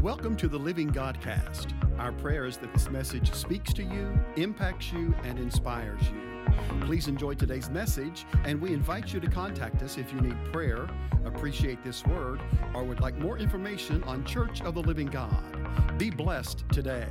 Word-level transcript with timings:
Welcome 0.00 0.36
to 0.36 0.48
the 0.48 0.58
Living 0.58 0.90
Godcast. 0.90 1.72
Our 1.98 2.12
prayer 2.12 2.46
is 2.46 2.56
that 2.58 2.72
this 2.72 2.90
message 2.90 3.32
speaks 3.32 3.72
to 3.74 3.82
you, 3.82 4.12
impacts 4.36 4.92
you, 4.92 5.14
and 5.24 5.38
inspires 5.38 6.02
you. 6.10 6.52
Please 6.86 7.06
enjoy 7.06 7.34
today's 7.34 7.70
message, 7.70 8.24
and 8.44 8.60
we 8.60 8.72
invite 8.72 9.12
you 9.12 9.20
to 9.20 9.28
contact 9.28 9.82
us 9.82 9.98
if 9.98 10.12
you 10.12 10.20
need 10.20 10.36
prayer, 10.52 10.88
appreciate 11.24 11.84
this 11.84 12.04
word, 12.06 12.40
or 12.74 12.82
would 12.82 13.00
like 13.00 13.16
more 13.18 13.38
information 13.38 14.02
on 14.04 14.24
Church 14.24 14.60
of 14.62 14.74
the 14.74 14.82
Living 14.82 15.06
God. 15.06 15.98
Be 15.98 16.10
blessed 16.10 16.64
today. 16.72 17.06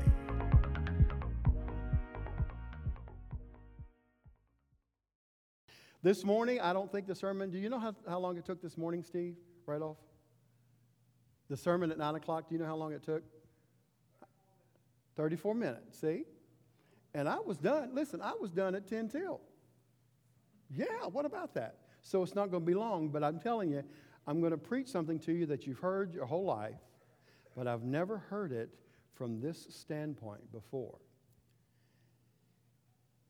This 6.04 6.26
morning, 6.26 6.60
I 6.60 6.74
don't 6.74 6.92
think 6.92 7.06
the 7.06 7.16
sermon, 7.16 7.52
do 7.52 7.58
you 7.58 7.70
know 7.70 7.80
how, 7.80 7.96
how 8.10 8.20
long 8.20 8.36
it 8.38 8.46
took 8.46 8.62
this 8.62 8.78
morning, 8.78 9.04
Steve? 9.04 9.36
Right 9.68 9.82
off? 9.82 9.98
The 11.52 11.58
sermon 11.58 11.92
at 11.92 11.98
9 11.98 12.16
o'clock, 12.16 12.48
do 12.48 12.56
you 12.56 12.62
know 12.62 12.66
how 12.66 12.78
long 12.78 12.94
it 12.94 13.04
took? 13.04 13.24
34 15.18 15.54
minutes, 15.54 16.00
see? 16.00 16.24
And 17.14 17.28
I 17.28 17.40
was 17.40 17.58
done. 17.58 17.90
Listen, 17.94 18.22
I 18.22 18.32
was 18.40 18.52
done 18.52 18.74
at 18.74 18.88
10 18.88 19.10
till. 19.10 19.42
Yeah, 20.74 20.86
what 21.12 21.26
about 21.26 21.54
that? 21.56 21.80
So 22.04 22.24
it's 22.24 22.36
not 22.36 22.52
going 22.52 22.64
to 22.64 22.66
be 22.66 22.74
long, 22.74 23.10
but 23.10 23.22
I'm 23.22 23.38
telling 23.38 23.70
you, 23.70 23.84
I'm 24.26 24.40
going 24.40 24.54
to 24.54 24.58
preach 24.58 24.88
something 24.88 25.20
to 25.20 25.34
you 25.34 25.46
that 25.48 25.68
you've 25.68 25.80
heard 25.80 26.14
your 26.14 26.26
whole 26.26 26.46
life, 26.46 26.80
but 27.54 27.68
I've 27.68 27.84
never 27.84 28.20
heard 28.20 28.54
it 28.54 28.70
from 29.14 29.42
this 29.42 29.68
standpoint 29.72 30.54
before. 30.54 31.00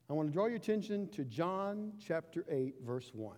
I 0.08 0.12
want 0.12 0.28
to 0.28 0.32
draw 0.32 0.46
your 0.46 0.58
attention 0.58 1.08
to 1.08 1.24
John 1.24 1.94
chapter 1.98 2.44
8, 2.48 2.76
verse 2.86 3.10
1. 3.12 3.34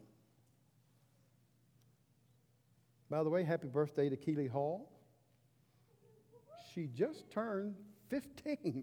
By 3.14 3.23
the 3.23 3.30
way, 3.30 3.45
happy 3.45 3.68
birthday 3.68 4.09
to 4.09 4.16
Keeley 4.16 4.48
Hall. 4.48 4.91
She 6.74 6.88
just 6.88 7.30
turned 7.30 7.77
15. 8.10 8.83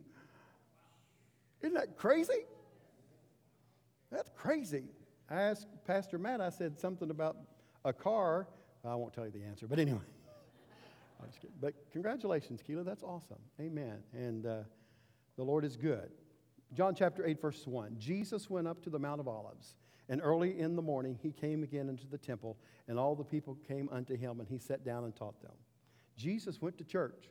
Isn't 1.62 1.74
that 1.74 1.98
crazy? 1.98 2.46
That's 4.10 4.30
crazy. 4.34 4.86
I 5.30 5.42
asked 5.42 5.68
Pastor 5.86 6.18
Matt, 6.18 6.40
I 6.40 6.50
said 6.50 6.80
something 6.80 7.10
about 7.10 7.36
a 7.84 7.92
car. 7.92 8.48
I 8.86 8.96
won't 8.96 9.12
tell 9.12 9.26
you 9.26 9.32
the 9.32 9.44
answer, 9.44 9.68
but 9.68 9.80
anyway. 9.80 10.00
but 11.60 11.74
congratulations, 11.92 12.62
Keela. 12.66 12.86
That's 12.86 13.04
awesome. 13.04 13.42
Amen. 13.60 13.98
And 14.14 14.46
uh, 14.46 14.60
the 15.36 15.44
Lord 15.44 15.66
is 15.66 15.76
good. 15.76 16.10
John 16.74 16.96
chapter 16.96 17.26
8, 17.26 17.42
verse 17.42 17.68
1. 17.68 17.98
Jesus 18.00 18.50
went 18.50 18.66
up 18.66 18.82
to 18.84 18.90
the 18.90 18.98
Mount 18.98 19.20
of 19.20 19.28
Olives, 19.28 19.76
and 20.12 20.22
early 20.22 20.60
in 20.60 20.76
the 20.76 20.82
morning 20.82 21.18
he 21.24 21.32
came 21.32 21.64
again 21.64 21.88
into 21.88 22.06
the 22.06 22.18
temple, 22.18 22.58
and 22.90 23.00
all 23.00 23.16
the 23.16 23.24
people 23.24 23.58
came 23.66 23.88
unto 23.90 24.16
him, 24.16 24.42
and 24.42 24.50
he 24.50 24.60
sat 24.60 24.84
down 24.84 25.06
and 25.06 25.16
taught 25.16 25.42
them. 25.42 25.54
Jesus 26.18 26.62
went 26.62 26.78
to 26.80 26.84
church. 26.84 27.30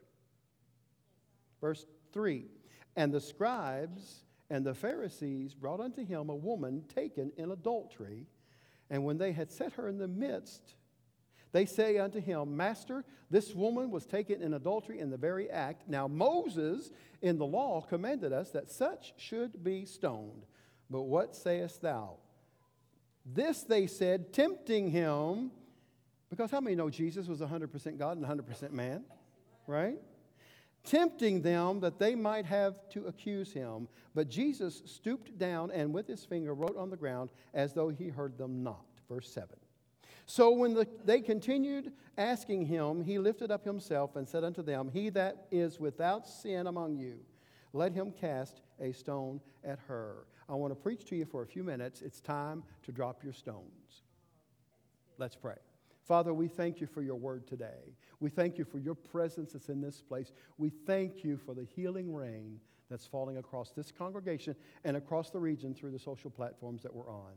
Verse 1.60 1.84
3 2.14 2.46
And 2.96 3.12
the 3.12 3.20
scribes 3.20 4.24
and 4.48 4.64
the 4.64 4.74
Pharisees 4.74 5.52
brought 5.52 5.78
unto 5.78 6.04
him 6.04 6.30
a 6.30 6.34
woman 6.34 6.82
taken 6.92 7.30
in 7.36 7.50
adultery, 7.50 8.26
and 8.88 9.04
when 9.04 9.18
they 9.18 9.32
had 9.32 9.52
set 9.52 9.74
her 9.74 9.86
in 9.86 9.98
the 9.98 10.08
midst, 10.08 10.74
they 11.52 11.66
say 11.66 11.98
unto 11.98 12.18
him, 12.18 12.56
Master, 12.56 13.04
this 13.28 13.54
woman 13.54 13.90
was 13.90 14.06
taken 14.06 14.40
in 14.40 14.54
adultery 14.54 15.00
in 15.00 15.10
the 15.10 15.18
very 15.18 15.50
act. 15.50 15.86
Now, 15.86 16.08
Moses 16.08 16.90
in 17.20 17.36
the 17.36 17.46
law 17.46 17.82
commanded 17.82 18.32
us 18.32 18.52
that 18.52 18.70
such 18.70 19.12
should 19.18 19.62
be 19.62 19.84
stoned. 19.84 20.46
But 20.88 21.02
what 21.02 21.36
sayest 21.36 21.82
thou? 21.82 22.16
This 23.34 23.62
they 23.62 23.86
said, 23.86 24.32
tempting 24.32 24.90
him, 24.90 25.50
because 26.30 26.50
how 26.50 26.60
many 26.60 26.76
know 26.76 26.90
Jesus 26.90 27.28
was 27.28 27.40
100% 27.40 27.98
God 27.98 28.16
and 28.16 28.26
100% 28.26 28.72
man? 28.72 29.04
Right? 29.66 29.98
Tempting 30.84 31.42
them 31.42 31.80
that 31.80 31.98
they 31.98 32.14
might 32.14 32.46
have 32.46 32.88
to 32.90 33.06
accuse 33.06 33.52
him. 33.52 33.88
But 34.14 34.28
Jesus 34.28 34.82
stooped 34.86 35.38
down 35.38 35.70
and 35.70 35.92
with 35.92 36.06
his 36.06 36.24
finger 36.24 36.54
wrote 36.54 36.76
on 36.76 36.90
the 36.90 36.96
ground 36.96 37.30
as 37.54 37.72
though 37.74 37.88
he 37.88 38.08
heard 38.08 38.38
them 38.38 38.62
not. 38.62 38.84
Verse 39.08 39.30
7. 39.30 39.48
So 40.26 40.52
when 40.52 40.74
the, 40.74 40.86
they 41.04 41.20
continued 41.20 41.92
asking 42.16 42.66
him, 42.66 43.02
he 43.02 43.18
lifted 43.18 43.50
up 43.50 43.64
himself 43.64 44.14
and 44.16 44.28
said 44.28 44.44
unto 44.44 44.62
them, 44.62 44.88
He 44.92 45.10
that 45.10 45.46
is 45.50 45.80
without 45.80 46.26
sin 46.26 46.68
among 46.68 46.96
you, 46.96 47.18
let 47.72 47.92
him 47.92 48.12
cast 48.12 48.60
a 48.80 48.92
stone 48.92 49.40
at 49.64 49.78
her. 49.88 50.26
I 50.50 50.54
want 50.54 50.72
to 50.72 50.74
preach 50.74 51.04
to 51.06 51.16
you 51.16 51.24
for 51.24 51.42
a 51.42 51.46
few 51.46 51.62
minutes. 51.62 52.02
It's 52.02 52.20
time 52.20 52.64
to 52.82 52.90
drop 52.90 53.22
your 53.22 53.32
stones. 53.32 54.02
Let's 55.16 55.36
pray. 55.36 55.54
Father, 56.02 56.34
we 56.34 56.48
thank 56.48 56.80
you 56.80 56.88
for 56.88 57.02
your 57.02 57.14
word 57.14 57.46
today. 57.46 57.94
We 58.18 58.30
thank 58.30 58.58
you 58.58 58.64
for 58.64 58.78
your 58.78 58.96
presence 58.96 59.52
that's 59.52 59.68
in 59.68 59.80
this 59.80 60.02
place. 60.02 60.32
We 60.58 60.70
thank 60.70 61.22
you 61.22 61.36
for 61.36 61.54
the 61.54 61.64
healing 61.64 62.12
rain 62.12 62.58
that's 62.90 63.06
falling 63.06 63.36
across 63.36 63.70
this 63.70 63.92
congregation 63.92 64.56
and 64.82 64.96
across 64.96 65.30
the 65.30 65.38
region 65.38 65.72
through 65.72 65.92
the 65.92 66.00
social 66.00 66.30
platforms 66.30 66.82
that 66.82 66.92
we're 66.92 67.08
on. 67.08 67.34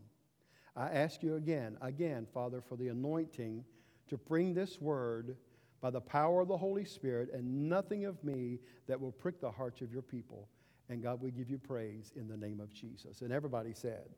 I 0.76 0.88
ask 0.88 1.22
you 1.22 1.36
again, 1.36 1.78
again, 1.82 2.26
Father, 2.34 2.62
for 2.62 2.78
the 2.78 2.88
anointing 2.88 3.64
to 4.08 4.18
bring 4.18 4.56
this 4.56 4.82
word 4.82 5.38
by 5.82 5.92
the 5.92 6.02
power 6.02 6.42
of 6.42 6.48
the 6.48 6.58
Holy 6.58 6.86
Spirit 6.86 7.30
and 7.32 7.70
nothing 7.70 8.06
of 8.06 8.24
me 8.24 8.58
that 8.88 9.00
will 9.00 9.12
prick 9.12 9.40
the 9.40 9.52
hearts 9.52 9.82
of 9.82 9.92
your 9.92 10.02
people. 10.02 10.48
And 10.90 11.02
God, 11.02 11.22
we 11.22 11.32
give 11.32 11.50
you 11.50 11.58
praise 11.58 12.12
in 12.16 12.28
the 12.28 12.38
name 12.38 12.60
of 12.60 12.74
Jesus. 12.74 13.22
And 13.22 13.32
everybody 13.32 13.74
said, 13.74 14.10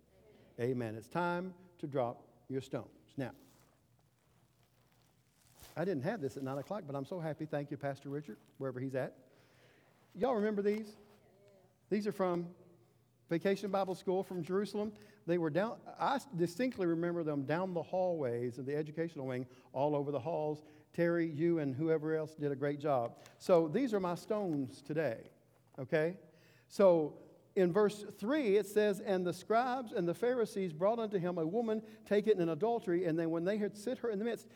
Amen. 0.60 0.72
Amen. 0.72 0.96
It's 0.96 1.08
time 1.08 1.54
to 1.80 1.88
drop 1.88 2.24
your 2.50 2.62
stones. 2.62 2.88
Now, 3.18 3.32
I 5.78 5.84
didn't 5.84 6.04
have 6.04 6.22
this 6.22 6.38
at 6.38 6.44
9 6.44 6.58
o'clock, 6.58 6.84
but 6.88 6.96
I'm 6.96 7.06
so 7.06 7.20
happy. 7.20 7.46
Thank 7.46 7.70
you, 7.70 7.78
Pastor 7.78 8.10
Richard, 8.10 8.38
wherever 8.58 8.80
he's 8.80 8.96
at. 8.96 9.14
Y'all 10.16 10.36
remember 10.36 10.62
these? 10.62 10.96
These 11.90 12.08
are 12.08 12.12
from 12.12 12.48
Vacation 13.30 13.70
Bible 13.70 13.96
School 13.96 14.24
from 14.24 14.44
Jerusalem. 14.44 14.94
They 15.28 15.38
were 15.38 15.50
down, 15.50 15.78
I 16.00 16.20
distinctly 16.36 16.86
remember 16.86 17.24
them 17.24 17.44
down 17.44 17.74
the 17.74 17.82
hallways 17.82 18.58
of 18.58 18.66
the 18.66 18.76
educational 18.76 19.26
wing, 19.26 19.46
all 19.74 19.96
over 19.96 20.12
the 20.12 20.20
halls. 20.20 20.64
Terry, 20.94 21.28
you, 21.28 21.60
and 21.60 21.76
whoever 21.76 22.16
else 22.16 22.36
did 22.36 22.52
a 22.52 22.56
great 22.56 22.80
job. 22.80 23.18
So 23.38 23.68
these 23.68 23.94
are 23.94 24.00
my 24.00 24.16
stones 24.16 24.82
today, 24.82 25.18
okay? 25.78 26.16
So 26.76 27.14
in 27.56 27.72
verse 27.72 28.04
3, 28.20 28.58
it 28.58 28.68
says, 28.68 29.00
And 29.00 29.26
the 29.26 29.32
scribes 29.32 29.94
and 29.94 30.06
the 30.06 30.14
Pharisees 30.14 30.74
brought 30.74 31.00
unto 31.00 31.18
him 31.18 31.38
a 31.38 31.48
woman 31.48 31.82
taken 32.06 32.42
in 32.42 32.50
adultery, 32.50 33.06
and 33.06 33.18
then 33.18 33.30
when 33.30 33.46
they 33.46 33.58
had 33.58 33.78
set 33.78 34.00
her 34.00 34.10
in 34.10 34.20
the 34.20 34.26
midst, 34.26 34.50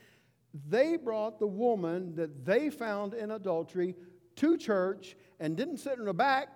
they 0.67 0.97
brought 0.97 1.39
the 1.39 1.47
woman 1.47 2.15
that 2.15 2.43
they 2.45 2.69
found 2.71 3.13
in 3.13 3.31
adultery 3.31 3.95
to 4.35 4.57
church 4.57 5.15
and 5.39 5.55
didn't 5.55 5.77
sit 5.77 5.97
in 5.97 6.03
the 6.03 6.13
back 6.13 6.49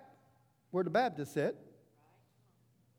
where 0.70 0.84
the 0.84 0.90
Baptists 0.90 1.32
sit. 1.32 1.56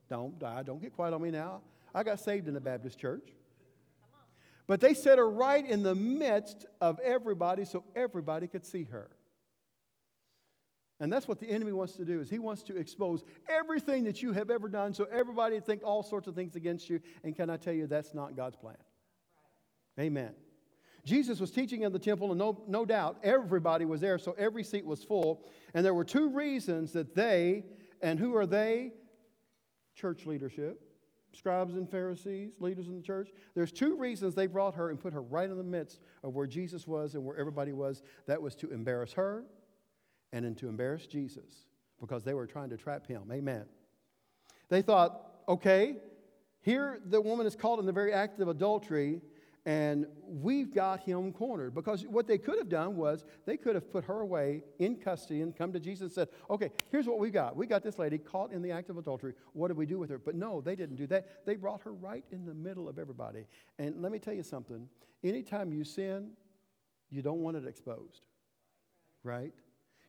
Don't 0.10 0.40
die. 0.40 0.64
Don't 0.64 0.82
get 0.82 0.96
quiet 0.96 1.14
on 1.14 1.22
me 1.22 1.30
now. 1.30 1.62
I 1.94 2.02
got 2.02 2.20
saved 2.20 2.48
in 2.48 2.56
the 2.56 2.62
Baptist 2.62 2.98
church. 2.98 3.30
But 4.66 4.82
they 4.82 4.96
set 4.96 5.20
her 5.20 5.30
right 5.30 5.64
in 5.64 5.84
the 5.84 5.94
midst 5.94 6.66
of 6.82 7.00
everybody 7.02 7.64
so 7.64 7.84
everybody 7.96 8.48
could 8.48 8.66
see 8.66 8.86
her. 8.86 9.15
And 11.00 11.12
that's 11.12 11.28
what 11.28 11.40
the 11.40 11.50
enemy 11.50 11.74
wants 11.74 11.94
to 11.94 12.06
do 12.06 12.22
is 12.22 12.30
he 12.30 12.40
wants 12.40 12.64
to 12.64 12.78
expose 12.78 13.24
everything 13.50 14.06
that 14.06 14.22
you 14.22 14.32
have 14.32 14.50
ever 14.50 14.70
done 14.70 14.94
so 14.94 15.06
everybody 15.12 15.60
think 15.60 15.82
all 15.84 16.04
sorts 16.04 16.28
of 16.28 16.36
things 16.36 16.56
against 16.56 16.90
you. 16.90 17.02
And 17.24 17.36
can 17.36 17.50
I 17.50 17.58
tell 17.58 17.74
you 17.74 17.86
that's 17.86 18.14
not 18.14 18.36
God's 18.36 18.56
plan? 18.56 18.78
Amen. 20.00 20.34
Jesus 21.04 21.40
was 21.40 21.52
teaching 21.52 21.84
in 21.84 21.92
the 21.92 22.00
temple, 22.00 22.32
and 22.32 22.40
no, 22.40 22.64
no 22.68 22.86
doubt 22.86 23.18
everybody 23.24 23.86
was 23.86 24.02
there, 24.02 24.18
so 24.18 24.34
every 24.38 24.64
seat 24.64 24.86
was 24.86 25.04
full. 25.04 25.46
And 25.74 25.86
there 25.86 25.94
were 25.94 26.06
two 26.06 26.30
reasons 26.30 26.94
that 26.94 27.14
they, 27.14 27.66
and 28.02 28.18
who 28.18 28.36
are 28.36 28.48
they? 28.48 28.94
church 29.96 30.26
leadership, 30.26 30.82
scribes 31.34 31.76
and 31.76 31.90
Pharisees, 31.90 32.52
leaders 32.60 32.88
in 32.88 32.96
the 32.96 33.02
church. 33.02 33.30
There's 33.56 33.72
two 33.72 33.98
reasons 33.98 34.36
they 34.36 34.48
brought 34.48 34.76
her 34.76 34.90
and 34.90 35.00
put 35.00 35.14
her 35.14 35.22
right 35.22 35.50
in 35.50 35.58
the 35.58 35.64
midst 35.64 36.02
of 36.24 36.36
where 36.36 36.48
Jesus 36.48 36.86
was 36.86 37.16
and 37.16 37.26
where 37.26 37.38
everybody 37.38 37.72
was. 37.74 38.04
That 38.28 38.42
was 38.42 38.56
to 38.56 38.70
embarrass 38.72 39.14
her 39.14 39.46
and 40.34 40.46
then 40.46 40.56
to 40.56 40.68
embarrass 40.68 41.08
Jesus 41.08 41.68
because 42.00 42.24
they 42.24 42.34
were 42.34 42.48
trying 42.48 42.70
to 42.70 42.78
trap 42.78 43.08
him. 43.08 43.24
Amen. 43.32 43.66
They 44.70 44.82
thought, 44.82 45.22
okay, 45.48 45.98
here 46.62 47.00
the 47.06 47.22
woman 47.22 47.46
is 47.46 47.56
caught 47.56 47.80
in 47.80 47.86
the 47.86 47.92
very 47.92 48.14
act 48.14 48.40
of 48.40 48.48
adultery 48.48 49.22
and 49.68 50.06
we've 50.28 50.74
got 50.74 51.00
him 51.00 51.32
cornered. 51.34 51.74
Because 51.74 52.06
what 52.06 52.28
they 52.28 52.38
could 52.38 52.60
have 52.60 52.70
done 52.70 52.96
was 52.96 53.26
they 53.46 53.58
could 53.58 53.74
have 53.74 53.92
put 53.92 54.06
her 54.06 54.22
away 54.22 54.62
in 54.78 54.96
custody 54.96 55.42
and 55.42 55.56
come 55.56 55.74
to 55.74 55.80
Jesus 55.80 56.02
and 56.02 56.12
said, 56.12 56.28
okay, 56.52 56.70
here's 56.92 57.08
what 57.08 57.18
we 57.18 57.32
got. 57.32 57.56
We 57.56 57.66
got 57.66 57.84
this 57.84 57.98
lady 57.98 58.20
caught 58.20 58.52
in 58.52 58.62
the 58.62 58.70
act 58.72 58.92
of 58.92 58.98
adultery. 58.98 59.34
What 59.54 59.70
do 59.70 59.74
we 59.74 59.88
do 59.88 59.98
with 59.98 60.12
her? 60.12 60.20
But 60.20 60.36
no, 60.36 60.62
they 60.62 60.76
didn't 60.76 60.98
do 60.98 61.08
that. 61.08 61.46
They 61.46 61.56
brought 61.56 61.82
her 61.82 61.94
right 61.94 62.24
in 62.32 62.46
the 62.46 62.54
middle 62.54 62.88
of 62.88 63.00
everybody. 63.00 63.46
And 63.80 64.02
let 64.04 64.12
me 64.12 64.20
tell 64.20 64.36
you 64.36 64.44
something 64.44 64.88
anytime 65.24 65.74
you 65.74 65.84
sin, 65.84 66.32
you 67.10 67.24
don't 67.24 67.40
want 67.40 67.58
it 67.58 67.66
exposed, 67.66 68.22
right? 69.24 69.54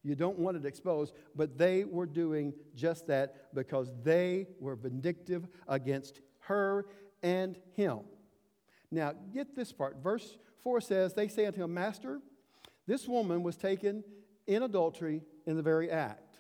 You 0.07 0.15
don't 0.15 0.39
want 0.39 0.57
it 0.57 0.65
exposed, 0.65 1.15
but 1.35 1.59
they 1.59 1.83
were 1.83 2.07
doing 2.07 2.55
just 2.77 3.09
that 3.09 3.53
because 3.53 3.93
they 4.05 4.47
were 4.61 4.77
vindictive 4.77 5.49
against 5.67 6.21
her 6.43 6.87
and 7.25 7.59
him. 7.73 8.03
Now, 8.93 9.15
get 9.35 9.57
this 9.57 9.73
part. 9.73 9.97
Verse 10.01 10.39
4 10.63 10.81
says, 10.81 11.13
They 11.13 11.27
say 11.27 11.45
unto 11.45 11.65
him, 11.65 11.75
Master, 11.75 12.21
This 12.87 13.09
woman 13.09 13.43
was 13.43 13.57
taken 13.57 14.05
in 14.47 14.63
adultery 14.63 15.25
in 15.45 15.57
the 15.57 15.63
very 15.63 15.91
act. 15.91 16.39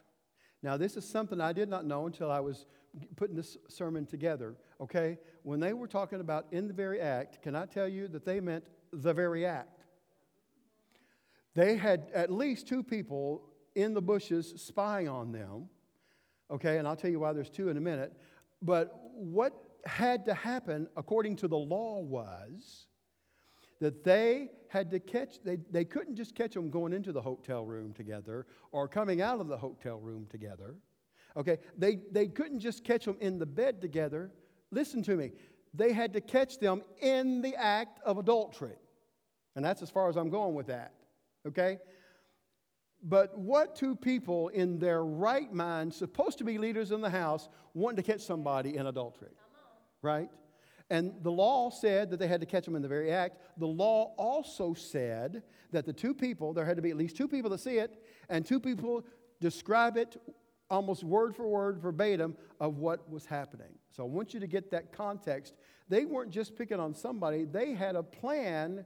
Now, 0.62 0.76
this 0.76 0.96
is 0.96 1.04
something 1.04 1.40
I 1.40 1.52
did 1.52 1.68
not 1.68 1.84
know 1.84 2.06
until 2.06 2.30
I 2.30 2.38
was 2.38 2.66
putting 3.16 3.34
this 3.34 3.56
sermon 3.68 4.06
together, 4.06 4.54
okay? 4.80 5.18
When 5.42 5.58
they 5.58 5.72
were 5.72 5.88
talking 5.88 6.20
about 6.20 6.46
in 6.52 6.68
the 6.68 6.72
very 6.72 7.00
act, 7.00 7.42
can 7.42 7.56
I 7.56 7.66
tell 7.66 7.88
you 7.88 8.06
that 8.08 8.24
they 8.24 8.38
meant 8.38 8.68
the 8.92 9.12
very 9.12 9.44
act? 9.44 9.82
They 11.56 11.76
had 11.76 12.10
at 12.14 12.30
least 12.30 12.68
two 12.68 12.84
people 12.84 13.42
in 13.76 13.94
the 13.94 14.02
bushes 14.02 14.54
spying 14.56 15.08
on 15.08 15.30
them, 15.30 15.68
okay? 16.50 16.78
And 16.78 16.88
I'll 16.88 16.96
tell 16.96 17.10
you 17.10 17.20
why 17.20 17.32
there's 17.32 17.50
two 17.50 17.68
in 17.68 17.76
a 17.76 17.80
minute. 17.80 18.12
But 18.62 18.98
what 19.12 19.52
had 19.84 20.24
to 20.24 20.34
happen 20.34 20.88
according 20.96 21.36
to 21.36 21.48
the 21.48 21.56
law 21.56 22.00
was 22.00 22.86
that 23.80 24.02
they 24.02 24.50
had 24.68 24.90
to 24.90 24.98
catch, 24.98 25.42
they, 25.44 25.58
they 25.70 25.84
couldn't 25.84 26.16
just 26.16 26.34
catch 26.34 26.54
them 26.54 26.70
going 26.70 26.92
into 26.92 27.12
the 27.12 27.20
hotel 27.20 27.64
room 27.64 27.92
together 27.92 28.46
or 28.72 28.88
coming 28.88 29.20
out 29.20 29.40
of 29.40 29.46
the 29.46 29.56
hotel 29.56 30.00
room 30.00 30.26
together. 30.30 30.74
Okay, 31.36 31.58
they, 31.76 32.00
they 32.10 32.26
couldn't 32.26 32.60
just 32.60 32.82
catch 32.82 33.04
them 33.04 33.18
in 33.20 33.38
the 33.38 33.46
bed 33.46 33.82
together. 33.82 34.32
Listen 34.70 35.02
to 35.02 35.16
me. 35.16 35.32
They 35.74 35.92
had 35.92 36.14
to 36.14 36.22
catch 36.22 36.58
them 36.58 36.82
in 37.00 37.42
the 37.42 37.54
act 37.56 38.00
of 38.06 38.16
adultery. 38.16 38.76
And 39.54 39.62
that's 39.62 39.82
as 39.82 39.90
far 39.90 40.08
as 40.08 40.16
I'm 40.16 40.30
going 40.30 40.54
with 40.54 40.68
that. 40.68 40.94
Okay? 41.46 41.78
But 43.08 43.38
what 43.38 43.76
two 43.76 43.94
people 43.94 44.48
in 44.48 44.80
their 44.80 45.04
right 45.04 45.52
mind, 45.52 45.94
supposed 45.94 46.38
to 46.38 46.44
be 46.44 46.58
leaders 46.58 46.90
in 46.90 47.00
the 47.00 47.08
house, 47.08 47.48
wanting 47.72 47.96
to 47.96 48.02
catch 48.02 48.20
somebody 48.20 48.76
in 48.76 48.86
adultery? 48.86 49.30
Right? 50.02 50.28
And 50.90 51.14
the 51.22 51.30
law 51.30 51.70
said 51.70 52.10
that 52.10 52.18
they 52.18 52.26
had 52.26 52.40
to 52.40 52.46
catch 52.46 52.64
them 52.64 52.74
in 52.74 52.82
the 52.82 52.88
very 52.88 53.12
act. 53.12 53.38
The 53.58 53.66
law 53.66 54.12
also 54.18 54.74
said 54.74 55.44
that 55.70 55.86
the 55.86 55.92
two 55.92 56.14
people, 56.14 56.52
there 56.52 56.64
had 56.64 56.76
to 56.76 56.82
be 56.82 56.90
at 56.90 56.96
least 56.96 57.16
two 57.16 57.28
people 57.28 57.48
that 57.50 57.60
see 57.60 57.78
it, 57.78 58.02
and 58.28 58.44
two 58.44 58.58
people 58.58 59.04
describe 59.40 59.96
it 59.96 60.20
almost 60.68 61.04
word 61.04 61.36
for 61.36 61.46
word, 61.46 61.78
verbatim, 61.78 62.36
of 62.58 62.78
what 62.78 63.08
was 63.08 63.24
happening. 63.24 63.78
So 63.92 64.02
I 64.02 64.06
want 64.08 64.34
you 64.34 64.40
to 64.40 64.48
get 64.48 64.72
that 64.72 64.92
context. 64.92 65.54
They 65.88 66.04
weren't 66.04 66.30
just 66.30 66.56
picking 66.56 66.80
on 66.80 66.92
somebody, 66.92 67.44
they 67.44 67.72
had 67.72 67.94
a 67.94 68.02
plan 68.02 68.84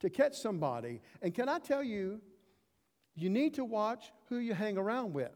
to 0.00 0.08
catch 0.08 0.38
somebody. 0.38 1.02
And 1.20 1.34
can 1.34 1.50
I 1.50 1.58
tell 1.58 1.82
you, 1.82 2.22
you 3.20 3.30
need 3.30 3.54
to 3.54 3.64
watch 3.64 4.12
who 4.28 4.38
you 4.38 4.54
hang 4.54 4.78
around 4.78 5.12
with. 5.12 5.32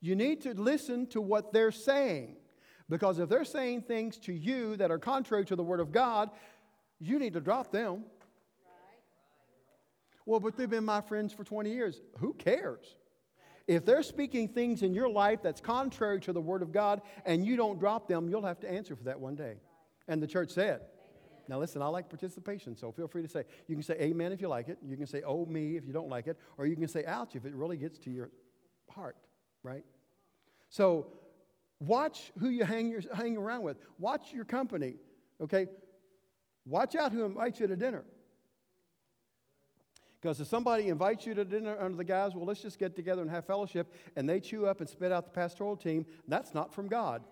You 0.00 0.16
need 0.16 0.42
to 0.42 0.52
listen 0.52 1.06
to 1.08 1.20
what 1.20 1.52
they're 1.52 1.72
saying. 1.72 2.36
Because 2.90 3.18
if 3.18 3.28
they're 3.28 3.44
saying 3.44 3.82
things 3.82 4.18
to 4.18 4.32
you 4.32 4.76
that 4.76 4.90
are 4.90 4.98
contrary 4.98 5.44
to 5.46 5.56
the 5.56 5.62
Word 5.62 5.80
of 5.80 5.92
God, 5.92 6.30
you 7.00 7.18
need 7.18 7.32
to 7.32 7.40
drop 7.40 7.72
them. 7.72 8.04
Well, 10.26 10.40
but 10.40 10.56
they've 10.56 10.68
been 10.68 10.84
my 10.84 11.00
friends 11.00 11.32
for 11.32 11.44
20 11.44 11.70
years. 11.70 12.00
Who 12.18 12.34
cares? 12.34 12.96
If 13.66 13.86
they're 13.86 14.02
speaking 14.02 14.48
things 14.48 14.82
in 14.82 14.92
your 14.92 15.08
life 15.08 15.40
that's 15.42 15.60
contrary 15.60 16.20
to 16.20 16.32
the 16.32 16.40
Word 16.40 16.60
of 16.60 16.72
God 16.72 17.00
and 17.24 17.46
you 17.46 17.56
don't 17.56 17.78
drop 17.78 18.08
them, 18.08 18.28
you'll 18.28 18.44
have 18.44 18.60
to 18.60 18.70
answer 18.70 18.94
for 18.96 19.04
that 19.04 19.20
one 19.20 19.36
day. 19.36 19.54
And 20.06 20.22
the 20.22 20.26
church 20.26 20.50
said, 20.50 20.82
now, 21.48 21.58
listen, 21.58 21.82
I 21.82 21.86
like 21.86 22.08
participation, 22.08 22.76
so 22.76 22.92
feel 22.92 23.08
free 23.08 23.22
to 23.22 23.28
say. 23.28 23.44
You 23.66 23.76
can 23.76 23.82
say 23.82 23.94
amen 24.00 24.32
if 24.32 24.40
you 24.40 24.48
like 24.48 24.68
it. 24.68 24.78
You 24.82 24.96
can 24.96 25.06
say 25.06 25.22
oh 25.26 25.46
me 25.46 25.76
if 25.76 25.86
you 25.86 25.92
don't 25.92 26.08
like 26.08 26.26
it. 26.26 26.38
Or 26.58 26.66
you 26.66 26.76
can 26.76 26.88
say 26.88 27.04
ouch 27.04 27.36
if 27.36 27.44
it 27.44 27.54
really 27.54 27.76
gets 27.76 27.98
to 28.00 28.10
your 28.10 28.30
heart, 28.90 29.16
right? 29.62 29.84
So, 30.70 31.08
Watch 31.80 32.32
who 32.38 32.48
you 32.48 32.64
hang, 32.64 32.90
your, 32.90 33.02
hang 33.12 33.36
around 33.36 33.62
with. 33.62 33.76
Watch 33.98 34.32
your 34.32 34.44
company, 34.44 34.94
okay? 35.40 35.66
Watch 36.64 36.94
out 36.94 37.12
who 37.12 37.24
invites 37.24 37.60
you 37.60 37.66
to 37.66 37.76
dinner. 37.76 38.04
Because 40.20 40.40
if 40.40 40.46
somebody 40.46 40.88
invites 40.88 41.26
you 41.26 41.34
to 41.34 41.44
dinner 41.44 41.76
under 41.78 41.96
the 41.96 42.04
guise, 42.04 42.34
well, 42.34 42.46
let's 42.46 42.62
just 42.62 42.78
get 42.78 42.96
together 42.96 43.20
and 43.20 43.30
have 43.30 43.46
fellowship, 43.46 43.92
and 44.16 44.28
they 44.28 44.40
chew 44.40 44.66
up 44.66 44.80
and 44.80 44.88
spit 44.88 45.12
out 45.12 45.24
the 45.24 45.30
pastoral 45.30 45.76
team, 45.76 46.06
that's 46.26 46.54
not 46.54 46.72
from 46.72 46.88
God. 46.88 47.22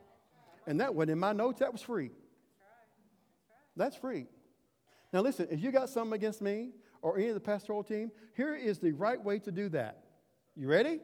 And 0.67 0.81
that 0.81 0.95
one, 0.95 1.09
in 1.09 1.19
my 1.19 1.33
notes, 1.33 1.61
that 1.61 1.73
was 1.73 1.81
free. 1.81 2.11
That's 3.77 3.97
free. 3.97 4.27
Now, 5.13 5.21
listen, 5.21 5.49
if 5.51 5.61
you 5.63 5.73
got 5.73 5.89
something 5.89 6.15
against 6.15 6.41
me 6.41 6.71
or 7.03 7.19
any 7.19 7.29
of 7.29 7.35
the 7.35 7.41
pastoral 7.41 7.83
team, 7.83 8.11
here 8.35 8.55
is 8.55 8.79
the 8.79 8.93
right 8.93 9.23
way 9.23 9.39
to 9.41 9.53
do 9.53 9.69
that. 9.71 10.05
You 10.57 10.69
ready? 10.69 11.01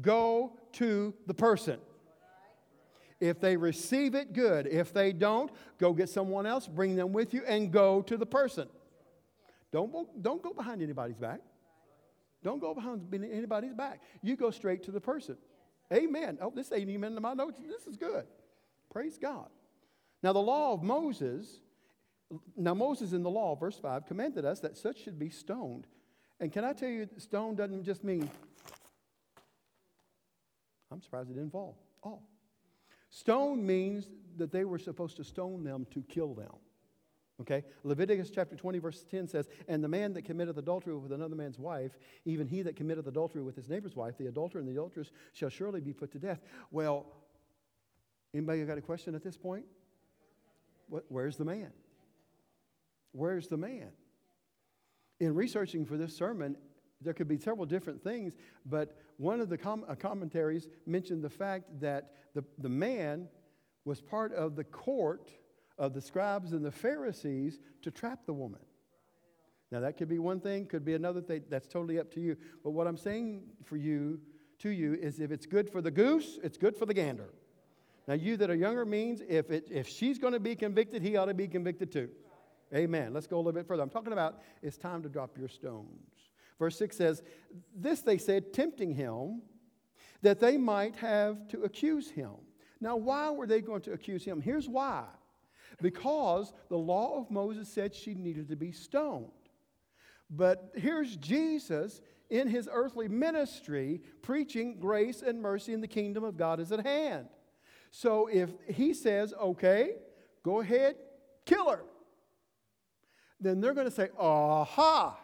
Go 0.00 0.58
to 0.72 1.14
the 1.26 1.34
person. 1.34 1.78
If 3.20 3.40
they 3.40 3.56
receive 3.56 4.14
it, 4.14 4.32
good. 4.32 4.66
If 4.66 4.92
they 4.92 5.12
don't, 5.12 5.50
go 5.78 5.92
get 5.92 6.08
someone 6.08 6.46
else, 6.46 6.66
bring 6.66 6.96
them 6.96 7.12
with 7.12 7.32
you, 7.32 7.42
and 7.46 7.70
go 7.72 8.02
to 8.02 8.16
the 8.16 8.26
person. 8.26 8.68
Don't, 9.72 10.22
don't 10.22 10.42
go 10.42 10.52
behind 10.52 10.82
anybody's 10.82 11.16
back. 11.16 11.40
Don't 12.42 12.60
go 12.60 12.74
behind 12.74 13.02
anybody's 13.12 13.72
back. 13.72 14.02
You 14.22 14.36
go 14.36 14.50
straight 14.50 14.82
to 14.84 14.90
the 14.90 15.00
person. 15.00 15.36
Amen. 15.92 16.38
Oh, 16.40 16.52
this 16.54 16.70
ain't 16.72 16.90
even 16.90 17.16
in 17.16 17.22
my 17.22 17.34
notes. 17.34 17.58
This 17.66 17.86
is 17.86 17.96
good. 17.96 18.26
Praise 18.92 19.18
God. 19.18 19.48
Now, 20.22 20.32
the 20.32 20.40
law 20.40 20.72
of 20.72 20.82
Moses, 20.82 21.60
now 22.56 22.74
Moses 22.74 23.12
in 23.12 23.22
the 23.22 23.30
law, 23.30 23.54
verse 23.54 23.78
5, 23.78 24.06
commanded 24.06 24.44
us 24.44 24.60
that 24.60 24.76
such 24.76 25.02
should 25.02 25.18
be 25.18 25.30
stoned. 25.30 25.86
And 26.40 26.52
can 26.52 26.64
I 26.64 26.72
tell 26.72 26.88
you, 26.88 27.08
stone 27.18 27.54
doesn't 27.54 27.84
just 27.84 28.04
mean, 28.04 28.28
I'm 30.90 31.00
surprised 31.00 31.30
it 31.30 31.34
didn't 31.34 31.52
fall. 31.52 31.78
Oh, 32.02 32.20
Stone 33.14 33.64
means 33.64 34.08
that 34.38 34.50
they 34.50 34.64
were 34.64 34.78
supposed 34.78 35.16
to 35.18 35.22
stone 35.22 35.62
them 35.62 35.86
to 35.92 36.02
kill 36.02 36.34
them. 36.34 36.50
Okay? 37.40 37.62
Leviticus 37.84 38.28
chapter 38.28 38.56
20, 38.56 38.80
verse 38.80 39.04
10 39.08 39.28
says, 39.28 39.48
And 39.68 39.84
the 39.84 39.88
man 39.88 40.14
that 40.14 40.22
committeth 40.24 40.58
adultery 40.58 40.96
with 40.96 41.12
another 41.12 41.36
man's 41.36 41.56
wife, 41.56 41.92
even 42.24 42.48
he 42.48 42.62
that 42.62 42.74
committeth 42.74 43.06
adultery 43.06 43.40
with 43.40 43.54
his 43.54 43.68
neighbor's 43.68 43.94
wife, 43.94 44.18
the 44.18 44.26
adulterer 44.26 44.58
and 44.58 44.68
the 44.68 44.72
adulteress 44.72 45.12
shall 45.32 45.48
surely 45.48 45.80
be 45.80 45.92
put 45.92 46.10
to 46.10 46.18
death. 46.18 46.40
Well, 46.72 47.06
anybody 48.34 48.64
got 48.64 48.78
a 48.78 48.82
question 48.82 49.14
at 49.14 49.22
this 49.22 49.36
point? 49.36 49.66
What, 50.88 51.04
where's 51.06 51.36
the 51.36 51.44
man? 51.44 51.70
Where's 53.14 53.46
the 53.46 53.56
man? 53.56 53.90
In 55.20 55.34
researching 55.36 55.86
for 55.86 55.96
this 55.96 56.16
sermon, 56.16 56.56
there 57.00 57.14
could 57.14 57.28
be 57.28 57.38
several 57.38 57.64
different 57.64 58.02
things, 58.02 58.34
but 58.66 58.96
one 59.18 59.40
of 59.40 59.48
the 59.48 59.56
com- 59.56 59.84
uh, 59.88 59.94
commentaries 59.94 60.66
mentioned 60.84 61.22
the 61.22 61.30
fact 61.30 61.80
that 61.80 62.10
the, 62.34 62.44
the 62.58 62.68
man 62.68 63.28
was 63.84 64.00
part 64.00 64.32
of 64.32 64.56
the 64.56 64.64
court 64.64 65.30
of 65.78 65.94
the 65.94 66.00
scribes 66.00 66.52
and 66.52 66.64
the 66.64 66.72
Pharisees 66.72 67.60
to 67.82 67.92
trap 67.92 68.26
the 68.26 68.32
woman. 68.32 68.60
Now, 69.70 69.80
that 69.80 69.96
could 69.96 70.08
be 70.08 70.18
one 70.18 70.40
thing, 70.40 70.66
could 70.66 70.84
be 70.84 70.94
another 70.94 71.20
thing. 71.20 71.44
That's 71.48 71.68
totally 71.68 72.00
up 72.00 72.10
to 72.14 72.20
you. 72.20 72.36
But 72.64 72.70
what 72.70 72.88
I'm 72.88 72.96
saying 72.96 73.42
for 73.62 73.76
you, 73.76 74.20
to 74.60 74.70
you, 74.70 74.94
is 74.94 75.20
if 75.20 75.30
it's 75.30 75.46
good 75.46 75.70
for 75.70 75.80
the 75.80 75.90
goose, 75.90 76.38
it's 76.42 76.58
good 76.58 76.76
for 76.76 76.86
the 76.86 76.94
gander. 76.94 77.30
Now, 78.08 78.14
you 78.14 78.36
that 78.38 78.50
are 78.50 78.56
younger 78.56 78.84
means 78.84 79.22
if, 79.28 79.50
it, 79.50 79.68
if 79.70 79.88
she's 79.88 80.18
going 80.18 80.32
to 80.32 80.40
be 80.40 80.56
convicted, 80.56 81.02
he 81.02 81.16
ought 81.16 81.26
to 81.26 81.34
be 81.34 81.46
convicted 81.46 81.92
too. 81.92 82.08
Amen. 82.74 83.12
Let's 83.12 83.26
go 83.26 83.36
a 83.36 83.38
little 83.38 83.52
bit 83.52 83.66
further. 83.66 83.82
I'm 83.82 83.90
talking 83.90 84.12
about 84.12 84.40
it's 84.62 84.76
time 84.76 85.02
to 85.02 85.08
drop 85.08 85.36
your 85.36 85.48
stones. 85.48 86.30
Verse 86.58 86.76
6 86.78 86.96
says, 86.96 87.22
This 87.74 88.00
they 88.00 88.18
said, 88.18 88.52
tempting 88.52 88.94
him, 88.94 89.42
that 90.22 90.40
they 90.40 90.56
might 90.56 90.96
have 90.96 91.48
to 91.48 91.62
accuse 91.64 92.10
him. 92.10 92.32
Now, 92.80 92.96
why 92.96 93.30
were 93.30 93.46
they 93.46 93.60
going 93.60 93.82
to 93.82 93.92
accuse 93.92 94.24
him? 94.24 94.40
Here's 94.40 94.68
why 94.68 95.04
because 95.82 96.52
the 96.68 96.78
law 96.78 97.18
of 97.18 97.30
Moses 97.30 97.68
said 97.68 97.94
she 97.94 98.14
needed 98.14 98.48
to 98.48 98.56
be 98.56 98.72
stoned. 98.72 99.30
But 100.30 100.72
here's 100.74 101.16
Jesus 101.16 102.00
in 102.30 102.48
his 102.48 102.68
earthly 102.72 103.08
ministry 103.08 104.00
preaching 104.22 104.78
grace 104.78 105.22
and 105.22 105.40
mercy 105.40 105.72
in 105.72 105.80
the 105.80 105.88
kingdom 105.88 106.24
of 106.24 106.36
God 106.36 106.60
is 106.60 106.72
at 106.72 106.84
hand. 106.84 107.26
So 107.90 108.28
if 108.32 108.50
he 108.68 108.94
says, 108.94 109.34
okay, 109.34 109.96
go 110.42 110.60
ahead, 110.60 110.96
kill 111.44 111.70
her, 111.70 111.84
then 113.44 113.60
they're 113.60 113.74
going 113.74 113.86
to 113.88 113.94
say, 113.94 114.08
aha, 114.18 115.18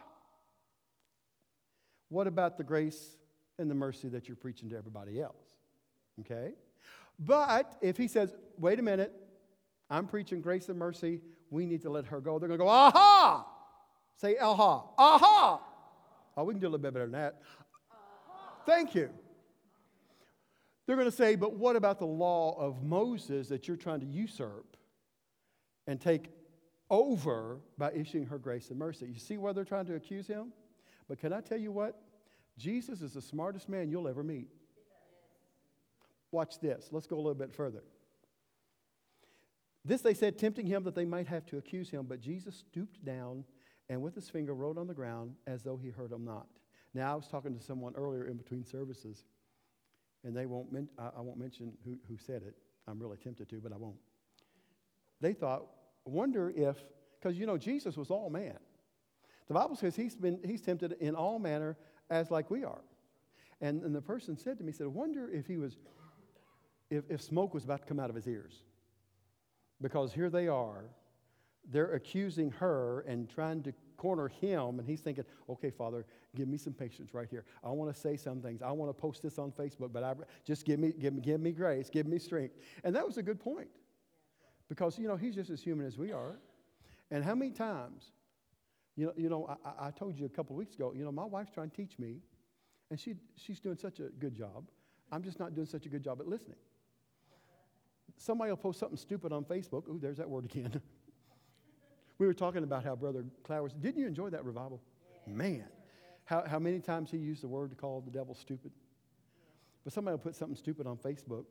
what 2.09 2.27
about 2.27 2.57
the 2.57 2.63
grace 2.63 3.17
and 3.57 3.69
the 3.69 3.75
mercy 3.75 4.09
that 4.09 4.27
you're 4.27 4.35
preaching 4.35 4.69
to 4.69 4.77
everybody 4.77 5.21
else? 5.21 5.47
Okay? 6.19 6.53
But 7.19 7.77
if 7.81 7.97
he 7.97 8.07
says, 8.07 8.33
wait 8.57 8.79
a 8.79 8.83
minute, 8.83 9.13
I'm 9.89 10.07
preaching 10.07 10.41
grace 10.41 10.69
and 10.69 10.77
mercy, 10.77 11.21
we 11.49 11.65
need 11.65 11.81
to 11.81 11.89
let 11.89 12.05
her 12.05 12.21
go, 12.21 12.39
they're 12.39 12.47
going 12.47 12.59
to 12.59 12.65
go, 12.65 12.69
aha! 12.69 13.45
Say 14.17 14.37
aha, 14.37 14.85
aha! 14.97 15.61
Oh, 16.37 16.43
we 16.43 16.53
can 16.53 16.61
do 16.61 16.67
a 16.67 16.69
little 16.69 16.79
bit 16.79 16.93
better 16.93 17.05
than 17.05 17.13
that. 17.13 17.41
Thank 18.65 18.95
you. 18.95 19.09
They're 20.85 20.95
going 20.95 21.09
to 21.09 21.15
say, 21.15 21.35
but 21.35 21.53
what 21.53 21.75
about 21.75 21.99
the 21.99 22.05
law 22.05 22.57
of 22.59 22.83
Moses 22.83 23.47
that 23.49 23.67
you're 23.67 23.77
trying 23.77 24.01
to 24.01 24.05
usurp 24.05 24.77
and 25.87 25.99
take 25.99 26.29
over 26.91 27.59
by 27.77 27.91
issuing 27.93 28.27
her 28.27 28.37
grace 28.37 28.69
and 28.69 28.77
mercy? 28.77 29.07
You 29.07 29.19
see 29.19 29.37
why 29.37 29.53
they're 29.53 29.65
trying 29.65 29.87
to 29.87 29.95
accuse 29.95 30.27
him? 30.27 30.53
But 31.07 31.17
can 31.17 31.33
I 31.33 31.41
tell 31.41 31.57
you 31.57 31.71
what? 31.71 31.99
Jesus 32.57 33.01
is 33.01 33.13
the 33.13 33.21
smartest 33.21 33.67
man 33.67 33.89
you'll 33.89 34.07
ever 34.07 34.23
meet. 34.23 34.49
Watch 36.31 36.59
this. 36.59 36.89
Let's 36.91 37.07
go 37.07 37.15
a 37.15 37.17
little 37.17 37.33
bit 37.33 37.51
further. 37.51 37.83
This 39.83 40.01
they 40.01 40.13
said, 40.13 40.37
tempting 40.37 40.67
him 40.67 40.83
that 40.83 40.93
they 40.93 41.05
might 41.05 41.27
have 41.27 41.45
to 41.47 41.57
accuse 41.57 41.89
him, 41.89 42.05
but 42.07 42.21
Jesus 42.21 42.55
stooped 42.55 43.03
down 43.03 43.43
and 43.89 44.01
with 44.01 44.15
his 44.15 44.29
finger 44.29 44.53
wrote 44.53 44.77
on 44.77 44.87
the 44.87 44.93
ground 44.93 45.33
as 45.47 45.63
though 45.63 45.77
he 45.77 45.89
heard 45.89 46.11
him 46.11 46.23
not. 46.23 46.47
Now, 46.93 47.11
I 47.11 47.15
was 47.15 47.27
talking 47.27 47.53
to 47.57 47.63
someone 47.63 47.93
earlier 47.95 48.25
in 48.25 48.37
between 48.37 48.65
services, 48.65 49.25
and 50.23 50.35
they 50.35 50.45
won't 50.45 50.71
men- 50.71 50.89
I, 50.99 51.09
I 51.17 51.21
won't 51.21 51.37
mention 51.37 51.73
who, 51.83 51.97
who 52.07 52.17
said 52.17 52.43
it. 52.43 52.55
I'm 52.87 52.99
really 52.99 53.17
tempted 53.17 53.49
to, 53.49 53.59
but 53.59 53.73
I 53.73 53.77
won't. 53.77 53.97
They 55.19 55.33
thought, 55.33 55.65
wonder 56.05 56.51
if, 56.55 56.77
because 57.19 57.37
you 57.37 57.45
know, 57.45 57.57
Jesus 57.57 57.97
was 57.97 58.09
all 58.09 58.29
man. 58.29 58.57
The 59.47 59.53
Bible 59.53 59.75
says 59.75 59.95
he's, 59.95 60.15
been, 60.15 60.39
he's 60.45 60.61
tempted 60.61 60.93
in 60.99 61.15
all 61.15 61.39
manner 61.39 61.77
as 62.09 62.31
like 62.31 62.49
we 62.49 62.63
are. 62.63 62.81
And, 63.59 63.83
and 63.83 63.93
the 63.93 64.01
person 64.01 64.37
said 64.37 64.57
to 64.57 64.63
me, 64.63 64.71
said, 64.71 64.85
I 64.85 64.89
wonder 64.89 65.29
if 65.29 65.45
he 65.45 65.57
was, 65.57 65.77
if, 66.89 67.03
if 67.09 67.21
smoke 67.21 67.53
was 67.53 67.63
about 67.63 67.81
to 67.81 67.85
come 67.85 67.99
out 67.99 68.09
of 68.09 68.15
his 68.15 68.27
ears. 68.27 68.63
Because 69.81 70.13
here 70.13 70.29
they 70.29 70.47
are, 70.47 70.85
they're 71.69 71.93
accusing 71.93 72.51
her 72.51 73.01
and 73.07 73.29
trying 73.29 73.61
to 73.63 73.73
corner 73.97 74.29
him, 74.29 74.79
and 74.79 74.87
he's 74.87 75.01
thinking, 75.01 75.23
okay, 75.47 75.69
Father, 75.69 76.05
give 76.35 76.47
me 76.47 76.57
some 76.57 76.73
patience 76.73 77.13
right 77.13 77.27
here. 77.29 77.45
I 77.63 77.69
want 77.69 77.93
to 77.93 77.99
say 77.99 78.17
some 78.17 78.41
things. 78.41 78.61
I 78.63 78.71
want 78.71 78.89
to 78.89 78.99
post 78.99 79.21
this 79.21 79.37
on 79.37 79.51
Facebook, 79.51 79.93
but 79.93 80.03
I, 80.03 80.15
just 80.43 80.65
give 80.65 80.79
me, 80.79 80.91
give, 80.99 81.13
me, 81.13 81.21
give 81.21 81.39
me 81.39 81.51
grace, 81.51 81.89
give 81.89 82.07
me 82.07 82.17
strength. 82.17 82.55
And 82.83 82.95
that 82.95 83.05
was 83.05 83.17
a 83.17 83.23
good 83.23 83.39
point. 83.39 83.67
Because, 84.71 84.97
you 84.97 85.05
know, 85.05 85.17
he's 85.17 85.35
just 85.35 85.49
as 85.49 85.61
human 85.61 85.85
as 85.85 85.97
we 85.97 86.13
are. 86.13 86.39
And 87.11 87.25
how 87.25 87.35
many 87.35 87.51
times, 87.51 88.13
you 88.95 89.07
know, 89.07 89.11
you 89.17 89.27
know 89.27 89.57
I, 89.65 89.87
I 89.87 89.91
told 89.91 90.17
you 90.17 90.25
a 90.25 90.29
couple 90.29 90.55
of 90.55 90.59
weeks 90.59 90.75
ago, 90.75 90.93
you 90.95 91.03
know, 91.03 91.11
my 91.11 91.25
wife's 91.25 91.51
trying 91.51 91.69
to 91.69 91.75
teach 91.75 91.99
me, 91.99 92.21
and 92.89 92.97
she, 92.97 93.15
she's 93.35 93.59
doing 93.59 93.75
such 93.75 93.99
a 93.99 94.03
good 94.03 94.33
job. 94.33 94.63
I'm 95.11 95.23
just 95.23 95.41
not 95.41 95.55
doing 95.55 95.67
such 95.67 95.85
a 95.87 95.89
good 95.89 96.01
job 96.01 96.21
at 96.21 96.27
listening. 96.29 96.55
Somebody 98.15 98.51
will 98.51 98.55
post 98.55 98.79
something 98.79 98.95
stupid 98.95 99.33
on 99.33 99.43
Facebook. 99.43 99.89
Ooh, 99.89 99.99
there's 100.01 100.19
that 100.19 100.29
word 100.29 100.45
again. 100.45 100.81
We 102.17 102.27
were 102.27 102.35
talking 102.35 102.61
about 102.61 102.83
how 102.83 102.95
Brother 102.95 103.25
Clowers, 103.43 103.73
didn't 103.73 103.99
you 103.99 104.05
enjoy 104.05 104.29
that 104.29 104.45
revival? 104.45 104.79
Yeah. 105.25 105.33
Man, 105.33 105.65
how, 106.23 106.43
how 106.45 106.59
many 106.59 106.79
times 106.79 107.09
he 107.09 107.17
used 107.17 107.41
the 107.41 107.47
word 107.47 107.71
to 107.71 107.75
call 107.75 107.99
the 107.99 108.11
devil 108.11 108.35
stupid? 108.35 108.71
But 109.83 109.91
somebody 109.91 110.13
will 110.13 110.19
put 110.19 110.35
something 110.35 110.55
stupid 110.55 110.85
on 110.85 110.97
Facebook, 110.97 111.45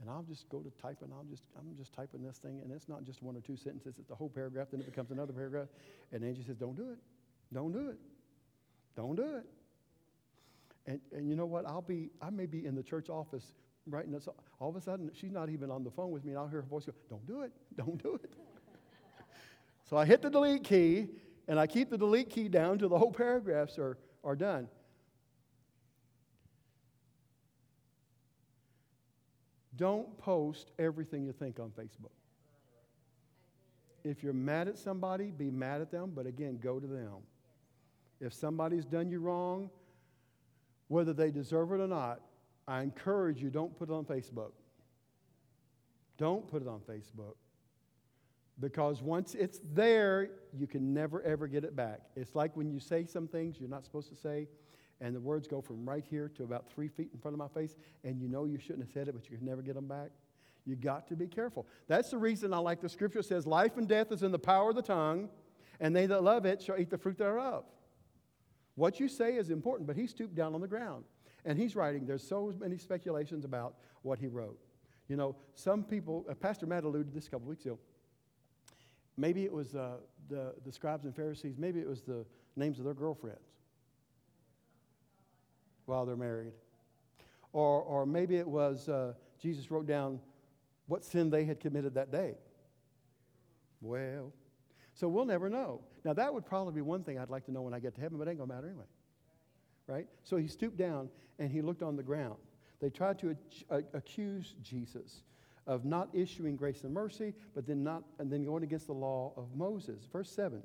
and 0.00 0.08
I'll 0.08 0.22
just 0.22 0.48
go 0.48 0.60
to 0.60 0.70
typing. 0.80 1.08
I'll 1.12 1.26
just, 1.28 1.42
I'm 1.58 1.76
just 1.76 1.92
typing 1.92 2.22
this 2.22 2.38
thing, 2.38 2.60
and 2.62 2.72
it's 2.72 2.88
not 2.88 3.04
just 3.04 3.22
one 3.22 3.36
or 3.36 3.40
two 3.40 3.56
sentences, 3.56 3.96
it's 3.98 4.08
the 4.08 4.14
whole 4.14 4.28
paragraph, 4.28 4.68
then 4.70 4.80
it 4.80 4.86
becomes 4.86 5.10
another 5.10 5.32
paragraph. 5.32 5.68
And 6.12 6.24
Angie 6.24 6.44
says, 6.44 6.56
Don't 6.56 6.76
do 6.76 6.90
it. 6.90 6.98
Don't 7.52 7.72
do 7.72 7.88
it. 7.88 7.98
Don't 8.96 9.16
do 9.16 9.36
it. 9.36 9.46
And, 10.86 11.00
and 11.12 11.28
you 11.28 11.36
know 11.36 11.46
what? 11.46 11.66
I'll 11.66 11.82
be, 11.82 12.10
I 12.22 12.30
may 12.30 12.46
be 12.46 12.64
in 12.64 12.74
the 12.74 12.82
church 12.82 13.08
office 13.08 13.44
writing 13.86 14.12
this. 14.12 14.28
All 14.60 14.68
of 14.68 14.76
a 14.76 14.80
sudden, 14.80 15.10
she's 15.14 15.32
not 15.32 15.50
even 15.50 15.70
on 15.70 15.84
the 15.84 15.90
phone 15.90 16.10
with 16.10 16.24
me, 16.24 16.32
and 16.32 16.38
I'll 16.38 16.48
hear 16.48 16.62
her 16.62 16.68
voice 16.68 16.84
go, 16.84 16.92
Don't 17.10 17.26
do 17.26 17.42
it. 17.42 17.52
Don't 17.76 18.02
do 18.02 18.18
it. 18.22 18.32
So 19.88 19.96
I 19.96 20.04
hit 20.04 20.20
the 20.20 20.28
delete 20.28 20.64
key, 20.64 21.08
and 21.46 21.58
I 21.58 21.66
keep 21.66 21.88
the 21.88 21.96
delete 21.96 22.28
key 22.28 22.48
down 22.48 22.72
until 22.72 22.90
the 22.90 22.98
whole 22.98 23.12
paragraphs 23.12 23.78
are, 23.78 23.96
are 24.22 24.36
done. 24.36 24.68
Don't 29.78 30.18
post 30.18 30.72
everything 30.78 31.24
you 31.24 31.32
think 31.32 31.60
on 31.60 31.70
Facebook. 31.70 32.10
If 34.04 34.22
you're 34.22 34.32
mad 34.32 34.68
at 34.68 34.76
somebody, 34.76 35.30
be 35.30 35.50
mad 35.50 35.80
at 35.80 35.90
them, 35.90 36.12
but 36.14 36.26
again, 36.26 36.58
go 36.60 36.80
to 36.80 36.86
them. 36.86 37.18
If 38.20 38.34
somebody's 38.34 38.84
done 38.84 39.08
you 39.08 39.20
wrong, 39.20 39.70
whether 40.88 41.12
they 41.12 41.30
deserve 41.30 41.72
it 41.72 41.80
or 41.80 41.86
not, 41.86 42.20
I 42.66 42.82
encourage 42.82 43.40
you 43.40 43.50
don't 43.50 43.76
put 43.78 43.88
it 43.88 43.92
on 43.92 44.04
Facebook. 44.04 44.52
Don't 46.16 46.48
put 46.48 46.60
it 46.62 46.68
on 46.68 46.80
Facebook. 46.80 47.36
Because 48.60 49.00
once 49.00 49.36
it's 49.36 49.60
there, 49.72 50.30
you 50.52 50.66
can 50.66 50.92
never, 50.92 51.22
ever 51.22 51.46
get 51.46 51.62
it 51.62 51.76
back. 51.76 52.00
It's 52.16 52.34
like 52.34 52.56
when 52.56 52.68
you 52.68 52.80
say 52.80 53.04
some 53.04 53.28
things 53.28 53.60
you're 53.60 53.68
not 53.68 53.84
supposed 53.84 54.08
to 54.08 54.16
say, 54.16 54.48
and 55.00 55.14
the 55.14 55.20
words 55.20 55.46
go 55.46 55.60
from 55.60 55.88
right 55.88 56.04
here 56.08 56.30
to 56.36 56.44
about 56.44 56.68
three 56.68 56.88
feet 56.88 57.10
in 57.12 57.20
front 57.20 57.34
of 57.34 57.38
my 57.38 57.48
face, 57.48 57.76
and 58.04 58.20
you 58.20 58.28
know 58.28 58.44
you 58.44 58.58
shouldn't 58.58 58.80
have 58.80 58.92
said 58.92 59.08
it, 59.08 59.14
but 59.14 59.30
you 59.30 59.36
can 59.36 59.46
never 59.46 59.62
get 59.62 59.74
them 59.74 59.86
back. 59.86 60.10
You 60.64 60.76
got 60.76 61.06
to 61.08 61.16
be 61.16 61.26
careful. 61.26 61.66
That's 61.86 62.10
the 62.10 62.18
reason 62.18 62.52
I 62.52 62.58
like 62.58 62.80
the 62.80 62.88
scripture 62.88 63.22
says, 63.22 63.46
Life 63.46 63.76
and 63.76 63.88
death 63.88 64.12
is 64.12 64.22
in 64.22 64.32
the 64.32 64.38
power 64.38 64.70
of 64.70 64.76
the 64.76 64.82
tongue, 64.82 65.28
and 65.80 65.94
they 65.94 66.06
that 66.06 66.22
love 66.22 66.44
it 66.46 66.60
shall 66.60 66.78
eat 66.78 66.90
the 66.90 66.98
fruit 66.98 67.16
thereof. 67.16 67.64
What 68.74 69.00
you 69.00 69.08
say 69.08 69.34
is 69.36 69.50
important, 69.50 69.86
but 69.86 69.96
he 69.96 70.06
stooped 70.06 70.34
down 70.34 70.54
on 70.54 70.60
the 70.60 70.68
ground. 70.68 71.04
And 71.44 71.58
he's 71.58 71.74
writing, 71.74 72.04
there's 72.04 72.26
so 72.26 72.52
many 72.58 72.76
speculations 72.76 73.44
about 73.44 73.74
what 74.02 74.18
he 74.18 74.26
wrote. 74.26 74.58
You 75.08 75.16
know, 75.16 75.36
some 75.54 75.84
people, 75.84 76.26
uh, 76.28 76.34
Pastor 76.34 76.66
Matt 76.66 76.84
alluded 76.84 77.14
this 77.14 77.28
a 77.28 77.30
couple 77.30 77.48
weeks 77.48 77.64
ago. 77.64 77.78
Maybe 79.16 79.44
it 79.44 79.52
was 79.52 79.74
uh, 79.74 79.96
the, 80.28 80.54
the 80.66 80.72
scribes 80.72 81.04
and 81.04 81.14
Pharisees. 81.14 81.56
Maybe 81.56 81.80
it 81.80 81.88
was 81.88 82.02
the 82.02 82.26
names 82.56 82.78
of 82.78 82.84
their 82.84 82.94
girlfriends 82.94 83.47
while 85.88 86.06
they're 86.06 86.16
married. 86.16 86.52
Or, 87.52 87.82
or 87.82 88.06
maybe 88.06 88.36
it 88.36 88.46
was 88.46 88.88
uh, 88.88 89.14
Jesus 89.40 89.70
wrote 89.70 89.86
down 89.86 90.20
what 90.86 91.04
sin 91.04 91.30
they 91.30 91.44
had 91.44 91.60
committed 91.60 91.94
that 91.94 92.12
day. 92.12 92.34
Well, 93.80 94.32
so 94.94 95.08
we'll 95.08 95.24
never 95.24 95.48
know. 95.48 95.80
Now, 96.04 96.12
that 96.14 96.32
would 96.32 96.44
probably 96.44 96.74
be 96.74 96.80
one 96.80 97.04
thing 97.04 97.18
I'd 97.18 97.30
like 97.30 97.44
to 97.46 97.52
know 97.52 97.62
when 97.62 97.74
I 97.74 97.78
get 97.78 97.94
to 97.94 98.00
heaven, 98.00 98.18
but 98.18 98.26
it 98.26 98.32
ain't 98.32 98.38
going 98.38 98.50
to 98.50 98.54
matter 98.54 98.66
anyway. 98.68 98.84
Right? 99.86 100.06
So 100.24 100.36
he 100.36 100.48
stooped 100.48 100.76
down 100.76 101.08
and 101.38 101.50
he 101.50 101.62
looked 101.62 101.82
on 101.82 101.96
the 101.96 102.02
ground. 102.02 102.36
They 102.80 102.90
tried 102.90 103.18
to 103.20 103.36
accuse 103.94 104.54
Jesus 104.62 105.22
of 105.66 105.84
not 105.84 106.08
issuing 106.12 106.56
grace 106.56 106.84
and 106.84 106.92
mercy, 106.92 107.34
but 107.54 107.66
then 107.66 107.82
not 107.82 108.02
and 108.18 108.30
then 108.30 108.44
going 108.44 108.62
against 108.62 108.86
the 108.86 108.94
law 108.94 109.32
of 109.36 109.54
Moses. 109.54 110.06
Verse 110.12 110.30
7. 110.30 110.62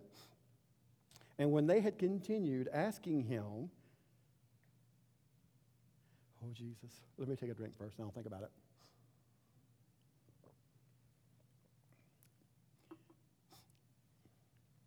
And 1.40 1.52
when 1.52 1.68
they 1.68 1.82
had 1.82 1.98
continued 1.98 2.70
asking 2.74 3.24
him, 3.24 3.70
Oh 6.44 6.52
Jesus, 6.54 6.92
let 7.18 7.30
me 7.30 7.36
take 7.36 7.50
a 7.50 7.54
drink 7.54 7.78
first, 7.78 7.98
and 7.98 8.06
I'll 8.06 8.12
think 8.12 8.26
about 8.26 8.42
it. 8.44 8.52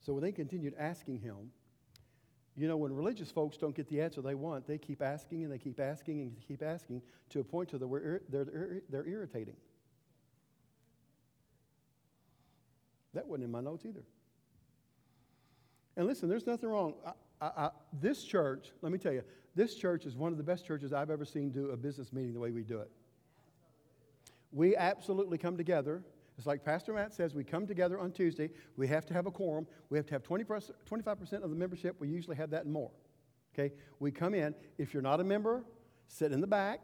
So 0.06 0.12
when 0.12 0.22
they 0.22 0.32
continued 0.32 0.75
asking 0.78 1.18
him, 1.18 1.50
you 2.56 2.68
know, 2.68 2.76
when 2.76 2.92
religious 2.92 3.30
folks 3.30 3.56
don't 3.56 3.75
get 3.75 3.88
the 3.88 4.00
answer 4.00 4.22
they 4.22 4.34
want, 4.34 4.66
they 4.66 4.78
keep 4.78 5.02
asking 5.02 5.42
and 5.42 5.52
they 5.52 5.58
keep 5.58 5.80
asking 5.80 6.20
and 6.20 6.36
keep 6.46 6.62
asking 6.62 7.02
to 7.30 7.40
a 7.40 7.44
point 7.44 7.70
to 7.70 7.78
where 7.78 8.22
they're, 8.28 8.44
they're, 8.44 8.82
they're 8.88 9.06
irritating. 9.06 9.56
That 13.14 13.26
wasn't 13.26 13.44
in 13.44 13.50
my 13.50 13.60
notes 13.60 13.84
either. 13.84 14.04
And 15.96 16.06
listen, 16.06 16.28
there's 16.28 16.46
nothing 16.46 16.68
wrong. 16.68 16.94
I, 17.40 17.47
I, 17.47 17.71
this 18.00 18.25
church, 18.25 18.69
let 18.83 18.93
me 18.93 18.99
tell 18.99 19.12
you, 19.12 19.23
this 19.55 19.75
church 19.75 20.05
is 20.05 20.16
one 20.16 20.33
of 20.33 20.38
the 20.38 20.45
best 20.45 20.66
churches 20.66 20.93
I've 20.93 21.11
ever 21.11 21.25
seen 21.25 21.50
do 21.50 21.71
a 21.71 21.76
business 21.76 22.12
meeting 22.12 22.35
the 22.35 22.40
way 22.40 22.50
we 22.50 22.62
do 22.62 22.81
it. 22.81 22.90
We 24.52 24.76
absolutely 24.76 25.38
come 25.38 25.57
together. 25.57 26.02
It's 26.37 26.47
like 26.47 26.64
Pastor 26.64 26.93
Matt 26.93 27.14
says, 27.14 27.35
we 27.35 27.45
come 27.45 27.66
together 27.66 27.99
on 27.99 28.12
Tuesday. 28.12 28.50
We 28.76 28.87
have 28.88 29.07
to 29.07 29.14
have 29.14 29.26
a 29.26 29.31
quorum. 29.31 29.66
We 29.88 29.97
have 29.99 30.07
to 30.07 30.14
have 30.14 30.23
20 30.23 30.45
25% 30.45 31.33
of 31.43 31.50
the 31.50 31.57
membership. 31.57 31.97
We 31.99 32.09
usually 32.09 32.37
have 32.37 32.50
that 32.50 32.64
and 32.64 32.73
more. 32.73 32.90
Okay? 33.55 33.73
We 33.99 34.11
come 34.11 34.35
in. 34.35 34.55
If 34.76 34.93
you're 34.93 35.02
not 35.02 35.21
a 35.21 35.25
member, 35.25 35.64
sit 36.09 36.33
in 36.33 36.40
the 36.40 36.47
back. 36.47 36.81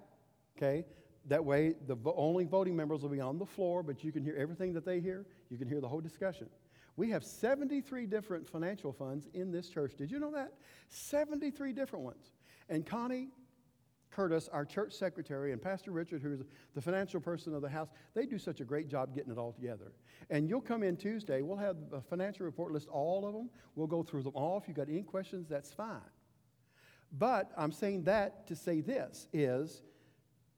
Okay? 0.57 0.85
That 1.27 1.45
way, 1.45 1.75
the 1.87 1.97
only 2.17 2.45
voting 2.45 2.75
members 2.75 3.03
will 3.03 3.11
be 3.11 3.21
on 3.21 3.39
the 3.39 3.47
floor, 3.47 3.83
but 3.83 4.03
you 4.03 4.11
can 4.11 4.25
hear 4.25 4.35
everything 4.37 4.73
that 4.73 4.85
they 4.85 4.99
hear. 5.01 5.27
You 5.51 5.59
can 5.59 5.69
hear 5.69 5.81
the 5.81 5.89
whole 5.89 6.01
discussion. 6.01 6.49
We 6.97 7.11
have 7.11 7.25
73 7.25 8.07
different 8.07 8.49
financial 8.49 8.93
funds 8.93 9.29
in 9.35 9.51
this 9.51 9.69
church. 9.69 9.95
Did 9.97 10.11
you 10.11 10.19
know 10.19 10.33
that? 10.33 10.53
73 10.89 11.73
different 11.73 12.05
ones. 12.05 12.33
And 12.69 12.85
Connie 12.85 13.29
Curtis, 14.11 14.49
our 14.53 14.65
church 14.65 14.93
secretary, 14.93 15.53
and 15.53 15.61
Pastor 15.61 15.91
Richard, 15.91 16.23
who's 16.23 16.43
the 16.75 16.81
financial 16.81 17.21
person 17.21 17.55
of 17.55 17.63
the 17.63 17.69
house, 17.69 17.89
they 18.15 18.27
do 18.27 18.39
such 18.39 18.61
a 18.61 18.65
great 18.65 18.89
job 18.89 19.15
getting 19.15 19.33
it 19.33 19.39
all 19.39 19.53
together. 19.53 19.93
And 20.31 20.49
you'll 20.49 20.61
come 20.61 20.83
in 20.83 20.97
Tuesday, 20.97 21.41
we'll 21.41 21.57
have 21.57 21.77
a 21.93 22.01
financial 22.01 22.45
report 22.45 22.73
list, 22.73 22.89
all 22.89 23.27
of 23.27 23.33
them. 23.33 23.49
We'll 23.75 23.87
go 23.87 24.03
through 24.03 24.23
them 24.23 24.33
all. 24.35 24.59
If 24.59 24.69
you've 24.69 24.77
got 24.77 24.89
any 24.89 25.03
questions, 25.03 25.49
that's 25.49 25.73
fine. 25.73 26.01
But 27.11 27.51
I'm 27.57 27.73
saying 27.73 28.05
that 28.05 28.47
to 28.49 28.57
say 28.57 28.81
this 28.81 29.29
is 29.33 29.83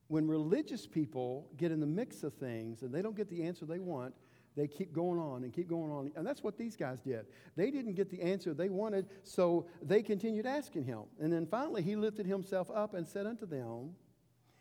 when 0.08 0.28
religious 0.28 0.86
people 0.86 1.48
get 1.56 1.72
in 1.72 1.80
the 1.80 1.86
mix 1.86 2.22
of 2.22 2.34
things 2.34 2.82
and 2.82 2.92
they 2.92 3.02
don't 3.02 3.16
get 3.16 3.28
the 3.28 3.42
answer 3.42 3.64
they 3.64 3.78
want, 3.78 4.14
they 4.56 4.68
keep 4.68 4.92
going 4.92 5.18
on 5.18 5.42
and 5.42 5.52
keep 5.52 5.68
going 5.68 5.90
on. 5.90 6.12
And 6.14 6.26
that's 6.26 6.42
what 6.42 6.56
these 6.56 6.76
guys 6.76 7.00
did. 7.00 7.26
They 7.56 7.70
didn't 7.70 7.94
get 7.94 8.10
the 8.10 8.22
answer 8.22 8.54
they 8.54 8.68
wanted, 8.68 9.06
so 9.24 9.66
they 9.82 10.02
continued 10.02 10.46
asking 10.46 10.84
him. 10.84 11.02
And 11.20 11.32
then 11.32 11.46
finally, 11.46 11.82
he 11.82 11.96
lifted 11.96 12.26
himself 12.26 12.70
up 12.72 12.94
and 12.94 13.06
said 13.06 13.26
unto 13.26 13.46
them, 13.46 13.90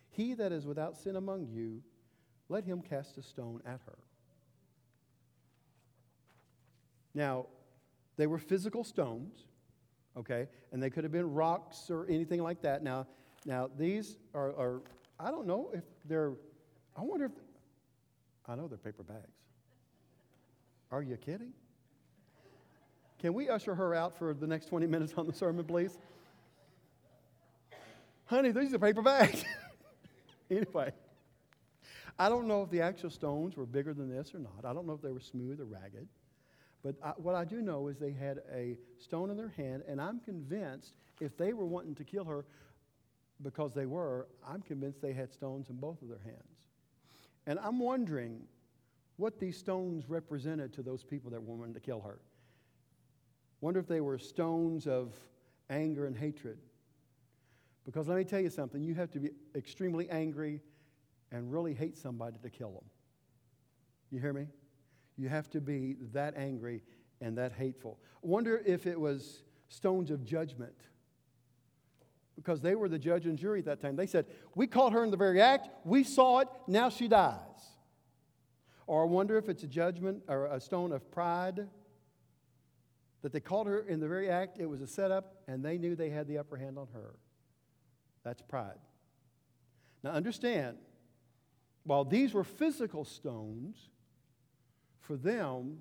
He 0.09 0.33
that 0.33 0.51
is 0.51 0.65
without 0.65 0.97
sin 0.97 1.15
among 1.15 1.47
you, 1.47 1.83
let 2.49 2.63
him 2.63 2.81
cast 2.81 3.17
a 3.17 3.23
stone 3.23 3.61
at 3.65 3.79
her. 3.85 3.97
Now, 7.13 7.45
they 8.17 8.25
were 8.25 8.39
physical 8.39 8.83
stones, 8.83 9.45
okay? 10.17 10.47
And 10.71 10.81
they 10.81 10.89
could 10.89 11.03
have 11.03 11.13
been 11.13 11.31
rocks 11.31 11.91
or 11.91 12.07
anything 12.09 12.41
like 12.41 12.61
that. 12.63 12.83
Now, 12.83 13.05
now 13.45 13.69
these 13.77 14.17
are, 14.33 14.49
are 14.57 14.81
I 15.19 15.29
don't 15.29 15.45
know 15.45 15.69
if 15.73 15.83
they're, 16.05 16.33
I 16.97 17.01
wonder 17.01 17.25
if, 17.25 17.31
I 18.47 18.55
know 18.55 18.67
they're 18.67 18.77
paper 18.77 19.03
bags. 19.03 19.42
Are 20.93 21.01
you 21.01 21.17
kidding? 21.17 21.53
Can 23.17 23.33
we 23.33 23.49
usher 23.49 23.73
her 23.73 23.95
out 23.95 24.15
for 24.15 24.31
the 24.31 24.45
next 24.45 24.67
20 24.67 24.85
minutes 24.85 25.15
on 25.17 25.25
the 25.25 25.33
sermon, 25.33 25.65
please? 25.65 25.97
Honey, 28.25 28.51
these 28.51 28.75
are 28.75 28.77
paper 28.77 29.01
bags. 29.01 29.43
anyway, 30.51 30.91
I 32.19 32.29
don't 32.29 32.47
know 32.47 32.61
if 32.61 32.69
the 32.69 32.81
actual 32.81 33.09
stones 33.09 33.57
were 33.57 33.65
bigger 33.65 33.95
than 33.95 34.07
this 34.07 34.35
or 34.35 34.37
not. 34.37 34.65
I 34.65 34.71
don't 34.71 34.85
know 34.85 34.93
if 34.93 35.01
they 35.01 35.11
were 35.11 35.19
smooth 35.19 35.59
or 35.59 35.65
ragged. 35.65 36.07
But 36.83 36.93
I, 37.03 37.13
what 37.17 37.33
I 37.33 37.43
do 37.43 37.59
know 37.59 37.87
is 37.87 37.97
they 37.97 38.11
had 38.11 38.41
a 38.53 38.77
stone 38.99 39.31
in 39.31 39.37
their 39.37 39.53
hand, 39.57 39.81
and 39.87 39.99
I'm 39.99 40.19
convinced 40.19 40.93
if 41.19 41.35
they 41.37 41.53
were 41.53 41.65
wanting 41.65 41.95
to 41.95 42.03
kill 42.03 42.25
her, 42.25 42.45
because 43.41 43.73
they 43.73 43.87
were, 43.87 44.27
I'm 44.47 44.61
convinced 44.61 45.01
they 45.01 45.13
had 45.13 45.33
stones 45.33 45.71
in 45.71 45.77
both 45.77 46.03
of 46.03 46.07
their 46.09 46.21
hands. 46.23 46.67
And 47.47 47.57
I'm 47.57 47.79
wondering 47.79 48.43
what 49.17 49.39
these 49.39 49.57
stones 49.57 50.09
represented 50.09 50.73
to 50.73 50.81
those 50.81 51.03
people 51.03 51.31
that 51.31 51.41
wanting 51.41 51.73
to 51.73 51.79
kill 51.79 52.01
her. 52.01 52.19
Wonder 53.61 53.79
if 53.79 53.87
they 53.87 54.01
were 54.01 54.17
stones 54.17 54.87
of 54.87 55.13
anger 55.69 56.05
and 56.05 56.17
hatred. 56.17 56.57
Because 57.85 58.07
let 58.07 58.17
me 58.17 58.23
tell 58.23 58.39
you 58.39 58.49
something, 58.49 58.83
you 58.83 58.95
have 58.95 59.11
to 59.11 59.19
be 59.19 59.29
extremely 59.55 60.09
angry 60.09 60.61
and 61.31 61.51
really 61.51 61.73
hate 61.73 61.97
somebody 61.97 62.37
to 62.41 62.49
kill 62.49 62.71
them. 62.71 62.83
You 64.09 64.19
hear 64.19 64.33
me? 64.33 64.47
You 65.17 65.29
have 65.29 65.49
to 65.51 65.61
be 65.61 65.95
that 66.13 66.35
angry 66.37 66.83
and 67.21 67.37
that 67.37 67.53
hateful. 67.53 67.99
Wonder 68.21 68.61
if 68.65 68.87
it 68.87 68.99
was 68.99 69.43
stones 69.67 70.11
of 70.11 70.23
judgment. 70.23 70.75
Because 72.35 72.61
they 72.61 72.75
were 72.75 72.89
the 72.89 72.99
judge 72.99 73.25
and 73.25 73.37
jury 73.37 73.59
at 73.59 73.65
that 73.65 73.81
time. 73.81 73.95
They 73.95 74.07
said, 74.07 74.25
We 74.55 74.65
caught 74.65 74.93
her 74.93 75.03
in 75.03 75.11
the 75.11 75.17
very 75.17 75.41
act, 75.41 75.69
we 75.83 76.03
saw 76.03 76.39
it, 76.39 76.47
now 76.67 76.89
she 76.89 77.07
dies. 77.07 77.37
Or 78.87 79.03
I 79.03 79.05
wonder 79.05 79.37
if 79.37 79.49
it's 79.49 79.63
a 79.63 79.67
judgment 79.67 80.23
or 80.27 80.45
a 80.47 80.59
stone 80.59 80.91
of 80.91 81.09
pride 81.11 81.67
that 83.21 83.31
they 83.31 83.39
caught 83.39 83.67
her 83.67 83.79
in 83.79 83.99
the 83.99 84.07
very 84.07 84.29
act, 84.29 84.59
it 84.59 84.65
was 84.65 84.81
a 84.81 84.87
setup, 84.87 85.35
and 85.47 85.63
they 85.63 85.77
knew 85.77 85.95
they 85.95 86.09
had 86.09 86.27
the 86.27 86.37
upper 86.37 86.57
hand 86.57 86.77
on 86.77 86.87
her. 86.93 87.15
That's 88.23 88.41
pride. 88.41 88.79
Now 90.03 90.11
understand, 90.11 90.77
while 91.85 92.03
these 92.03 92.33
were 92.33 92.43
physical 92.43 93.05
stones, 93.05 93.77
for 94.99 95.15
them, 95.15 95.79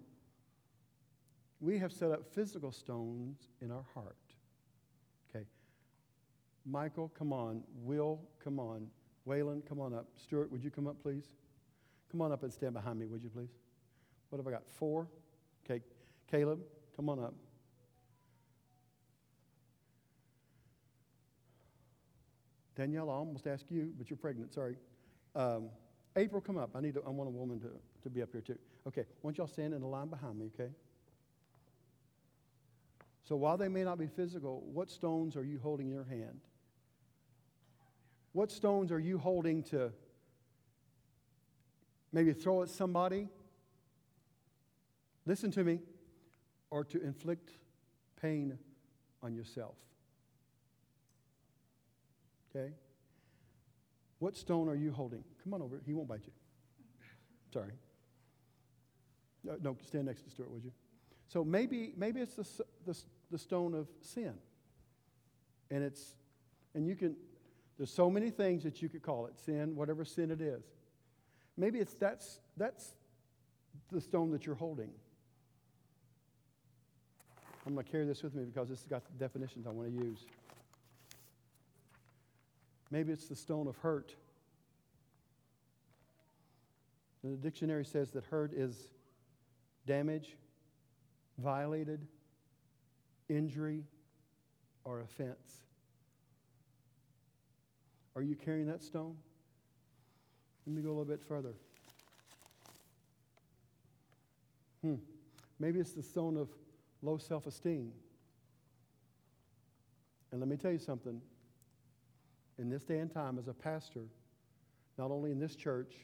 we 1.60 1.78
have 1.78 1.92
set 1.92 2.10
up 2.10 2.26
physical 2.34 2.72
stones 2.72 3.38
in 3.60 3.70
our 3.70 3.84
heart. 3.94 4.16
Okay. 5.30 5.46
Michael, 6.64 7.08
come 7.16 7.32
on. 7.32 7.62
Will, 7.82 8.20
come 8.42 8.58
on. 8.58 8.88
Waylon, 9.26 9.66
come 9.68 9.80
on 9.80 9.94
up. 9.94 10.06
Stuart, 10.16 10.50
would 10.50 10.62
you 10.62 10.70
come 10.70 10.86
up, 10.88 11.00
please? 11.02 11.24
Come 12.12 12.20
on 12.20 12.30
up 12.30 12.42
and 12.42 12.52
stand 12.52 12.74
behind 12.74 12.98
me, 12.98 13.06
would 13.06 13.22
you 13.22 13.30
please? 13.30 13.48
What 14.28 14.38
have 14.38 14.46
I 14.46 14.50
got? 14.50 14.62
Four? 14.68 15.08
Okay. 15.64 15.82
Caleb, 16.30 16.60
come 16.94 17.08
on 17.08 17.18
up. 17.18 17.34
Danielle, 22.74 23.10
I 23.10 23.14
almost 23.14 23.46
asked 23.46 23.70
you, 23.70 23.92
but 23.96 24.10
you're 24.10 24.16
pregnant, 24.16 24.52
sorry. 24.52 24.76
Um, 25.34 25.68
April, 26.16 26.40
come 26.40 26.58
up. 26.58 26.70
I 26.74 26.80
need 26.80 26.94
to, 26.94 27.02
I 27.06 27.10
want 27.10 27.28
a 27.28 27.32
woman 27.32 27.60
to, 27.60 27.70
to 28.02 28.10
be 28.10 28.22
up 28.22 28.30
here 28.32 28.40
too. 28.40 28.58
Okay, 28.86 29.04
why 29.20 29.30
don't 29.30 29.38
y'all 29.38 29.46
stand 29.46 29.72
in 29.72 29.82
a 29.82 29.88
line 29.88 30.08
behind 30.08 30.38
me, 30.38 30.50
okay? 30.54 30.70
So 33.24 33.36
while 33.36 33.56
they 33.56 33.68
may 33.68 33.84
not 33.84 33.98
be 33.98 34.06
physical, 34.06 34.62
what 34.72 34.90
stones 34.90 35.36
are 35.36 35.44
you 35.44 35.58
holding 35.62 35.86
in 35.86 35.92
your 35.92 36.04
hand? 36.04 36.40
What 38.32 38.50
stones 38.50 38.90
are 38.90 38.98
you 38.98 39.18
holding 39.18 39.62
to 39.64 39.92
maybe 42.12 42.32
throw 42.32 42.62
at 42.62 42.68
somebody? 42.68 43.28
Listen 45.26 45.50
to 45.52 45.64
me, 45.64 45.78
or 46.70 46.84
to 46.84 47.02
inflict 47.02 47.50
pain 48.20 48.58
on 49.22 49.34
yourself. 49.34 49.74
Okay? 52.54 52.72
What 54.18 54.36
stone 54.36 54.68
are 54.68 54.74
you 54.74 54.92
holding? 54.92 55.24
Come 55.42 55.54
on 55.54 55.62
over. 55.62 55.80
He 55.84 55.92
won't 55.92 56.08
bite 56.08 56.22
you. 56.26 56.32
Sorry. 57.52 57.72
No, 59.44 59.56
no 59.60 59.76
stand 59.86 60.06
next 60.06 60.22
to 60.22 60.30
Stuart, 60.30 60.50
would 60.50 60.64
you? 60.64 60.72
So 61.28 61.44
maybe, 61.44 61.92
maybe 61.96 62.20
it's 62.20 62.34
the, 62.34 62.64
the, 62.86 62.98
the 63.30 63.38
stone 63.38 63.74
of 63.74 63.88
sin. 64.00 64.34
And 65.70 65.82
it's, 65.82 66.14
and 66.74 66.86
you 66.86 66.94
can, 66.94 67.16
there's 67.78 67.92
so 67.92 68.10
many 68.10 68.30
things 68.30 68.62
that 68.62 68.82
you 68.82 68.88
could 68.88 69.02
call 69.02 69.26
it 69.26 69.38
sin, 69.44 69.74
whatever 69.74 70.04
sin 70.04 70.30
it 70.30 70.40
is. 70.40 70.62
Maybe 71.56 71.78
it's 71.78 71.94
that's, 71.94 72.40
that's 72.56 72.94
the 73.90 74.00
stone 74.00 74.30
that 74.32 74.46
you're 74.46 74.54
holding. 74.54 74.90
I'm 77.66 77.74
going 77.74 77.84
to 77.84 77.90
carry 77.90 78.04
this 78.04 78.22
with 78.22 78.34
me 78.34 78.44
because 78.44 78.68
this 78.68 78.80
has 78.80 78.86
got 78.88 79.04
the 79.04 79.12
definitions 79.18 79.66
I 79.66 79.70
want 79.70 79.88
to 79.88 80.04
use. 80.04 80.18
Maybe 82.90 83.12
it's 83.12 83.26
the 83.26 83.36
stone 83.36 83.68
of 83.68 83.76
hurt. 83.76 84.14
The 87.22 87.36
dictionary 87.36 87.84
says 87.84 88.10
that 88.10 88.24
hurt 88.24 88.52
is 88.52 88.88
damage, 89.86 90.36
violated, 91.38 92.06
injury, 93.28 93.84
or 94.84 95.00
offense. 95.00 95.62
Are 98.16 98.22
you 98.22 98.34
carrying 98.34 98.66
that 98.66 98.82
stone? 98.82 99.14
Let 100.66 100.76
me 100.76 100.82
go 100.82 100.88
a 100.88 100.90
little 100.90 101.04
bit 101.04 101.22
further. 101.26 101.54
Hmm. 104.82 104.94
Maybe 105.58 105.80
it's 105.80 105.92
the 105.92 106.02
stone 106.02 106.36
of 106.36 106.48
low 107.02 107.18
self 107.18 107.46
esteem. 107.46 107.92
And 110.30 110.40
let 110.40 110.48
me 110.48 110.56
tell 110.56 110.72
you 110.72 110.78
something 110.78 111.20
in 112.58 112.68
this 112.68 112.84
day 112.84 112.98
and 112.98 113.12
time 113.12 113.38
as 113.38 113.48
a 113.48 113.52
pastor, 113.52 114.06
not 114.98 115.10
only 115.10 115.30
in 115.30 115.38
this 115.38 115.54
church, 115.56 115.94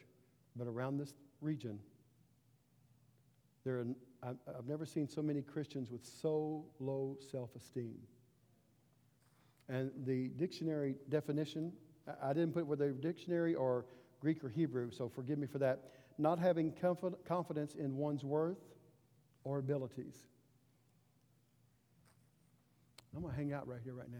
but 0.55 0.67
around 0.67 0.97
this 0.97 1.13
region, 1.41 1.79
there 3.65 3.79
are, 4.23 4.35
I've 4.57 4.67
never 4.67 4.85
seen 4.85 5.07
so 5.07 5.21
many 5.21 5.41
Christians 5.41 5.89
with 5.89 6.05
so 6.05 6.65
low 6.79 7.17
self 7.31 7.55
esteem. 7.55 7.97
And 9.67 9.91
the 10.05 10.29
dictionary 10.29 10.95
definition, 11.09 11.71
I 12.21 12.33
didn't 12.33 12.53
put 12.53 12.65
whether 12.65 12.91
dictionary 12.91 13.55
or 13.55 13.85
Greek 14.19 14.43
or 14.43 14.49
Hebrew, 14.49 14.91
so 14.91 15.09
forgive 15.09 15.39
me 15.39 15.47
for 15.47 15.59
that. 15.59 15.91
Not 16.17 16.39
having 16.39 16.73
confidence 17.25 17.75
in 17.75 17.95
one's 17.95 18.23
worth 18.23 18.57
or 19.43 19.59
abilities. 19.59 20.15
I'm 23.15 23.21
going 23.21 23.33
to 23.33 23.39
hang 23.39 23.53
out 23.53 23.67
right 23.67 23.79
here, 23.83 23.93
right 23.93 24.11
now 24.11 24.19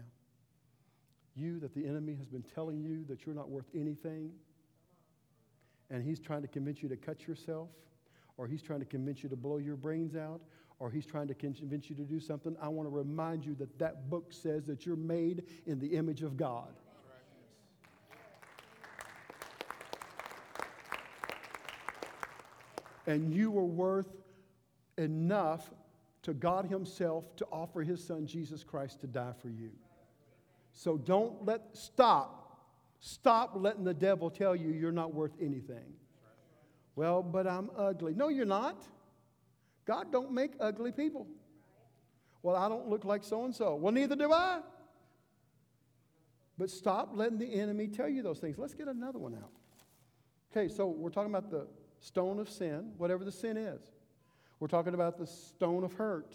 you 1.40 1.58
that 1.60 1.74
the 1.74 1.86
enemy 1.86 2.14
has 2.14 2.28
been 2.28 2.42
telling 2.42 2.80
you 2.80 3.04
that 3.08 3.24
you're 3.24 3.34
not 3.34 3.48
worth 3.48 3.66
anything, 3.74 4.30
and 5.90 6.02
he's 6.02 6.20
trying 6.20 6.42
to 6.42 6.48
convince 6.48 6.82
you 6.82 6.88
to 6.88 6.96
cut 6.96 7.26
yourself, 7.26 7.68
or 8.36 8.46
he's 8.46 8.62
trying 8.62 8.80
to 8.80 8.86
convince 8.86 9.22
you 9.22 9.28
to 9.28 9.36
blow 9.36 9.58
your 9.58 9.76
brains 9.76 10.14
out, 10.14 10.40
or 10.78 10.90
he's 10.90 11.06
trying 11.06 11.28
to 11.28 11.34
convince 11.34 11.90
you 11.90 11.96
to 11.96 12.04
do 12.04 12.20
something, 12.20 12.56
I 12.60 12.68
want 12.68 12.88
to 12.88 12.94
remind 12.94 13.44
you 13.44 13.54
that 13.56 13.78
that 13.78 14.08
book 14.08 14.32
says 14.32 14.64
that 14.66 14.86
you're 14.86 14.96
made 14.96 15.44
in 15.66 15.78
the 15.78 15.88
image 15.88 16.22
of 16.22 16.36
God. 16.36 16.74
And 23.10 23.34
you 23.34 23.50
were 23.50 23.64
worth 23.64 24.06
enough 24.96 25.68
to 26.22 26.32
God 26.32 26.66
Himself 26.66 27.34
to 27.36 27.46
offer 27.50 27.82
His 27.82 28.04
Son 28.04 28.24
Jesus 28.24 28.62
Christ 28.62 29.00
to 29.00 29.08
die 29.08 29.32
for 29.42 29.48
you. 29.48 29.70
So 30.72 30.96
don't 30.96 31.44
let, 31.44 31.76
stop. 31.76 32.60
Stop 33.00 33.54
letting 33.56 33.82
the 33.82 33.94
devil 33.94 34.30
tell 34.30 34.54
you 34.54 34.68
you're 34.68 34.92
not 34.92 35.12
worth 35.12 35.32
anything. 35.40 35.92
Well, 36.94 37.20
but 37.20 37.48
I'm 37.48 37.70
ugly. 37.76 38.14
No, 38.14 38.28
you're 38.28 38.46
not. 38.46 38.86
God 39.86 40.12
don't 40.12 40.30
make 40.30 40.52
ugly 40.60 40.92
people. 40.92 41.26
Well, 42.44 42.54
I 42.54 42.68
don't 42.68 42.88
look 42.88 43.04
like 43.04 43.24
so 43.24 43.44
and 43.44 43.52
so. 43.52 43.74
Well, 43.74 43.92
neither 43.92 44.14
do 44.14 44.32
I. 44.32 44.60
But 46.56 46.70
stop 46.70 47.10
letting 47.14 47.38
the 47.38 47.54
enemy 47.54 47.88
tell 47.88 48.08
you 48.08 48.22
those 48.22 48.38
things. 48.38 48.56
Let's 48.56 48.74
get 48.74 48.86
another 48.86 49.18
one 49.18 49.34
out. 49.34 49.50
Okay, 50.52 50.72
so 50.72 50.86
we're 50.86 51.10
talking 51.10 51.34
about 51.34 51.50
the 51.50 51.66
stone 52.00 52.38
of 52.38 52.48
sin, 52.48 52.92
whatever 52.98 53.24
the 53.24 53.32
sin 53.32 53.56
is. 53.56 53.80
We're 54.58 54.68
talking 54.68 54.94
about 54.94 55.18
the 55.18 55.26
stone 55.26 55.84
of 55.84 55.92
hurt 55.94 56.34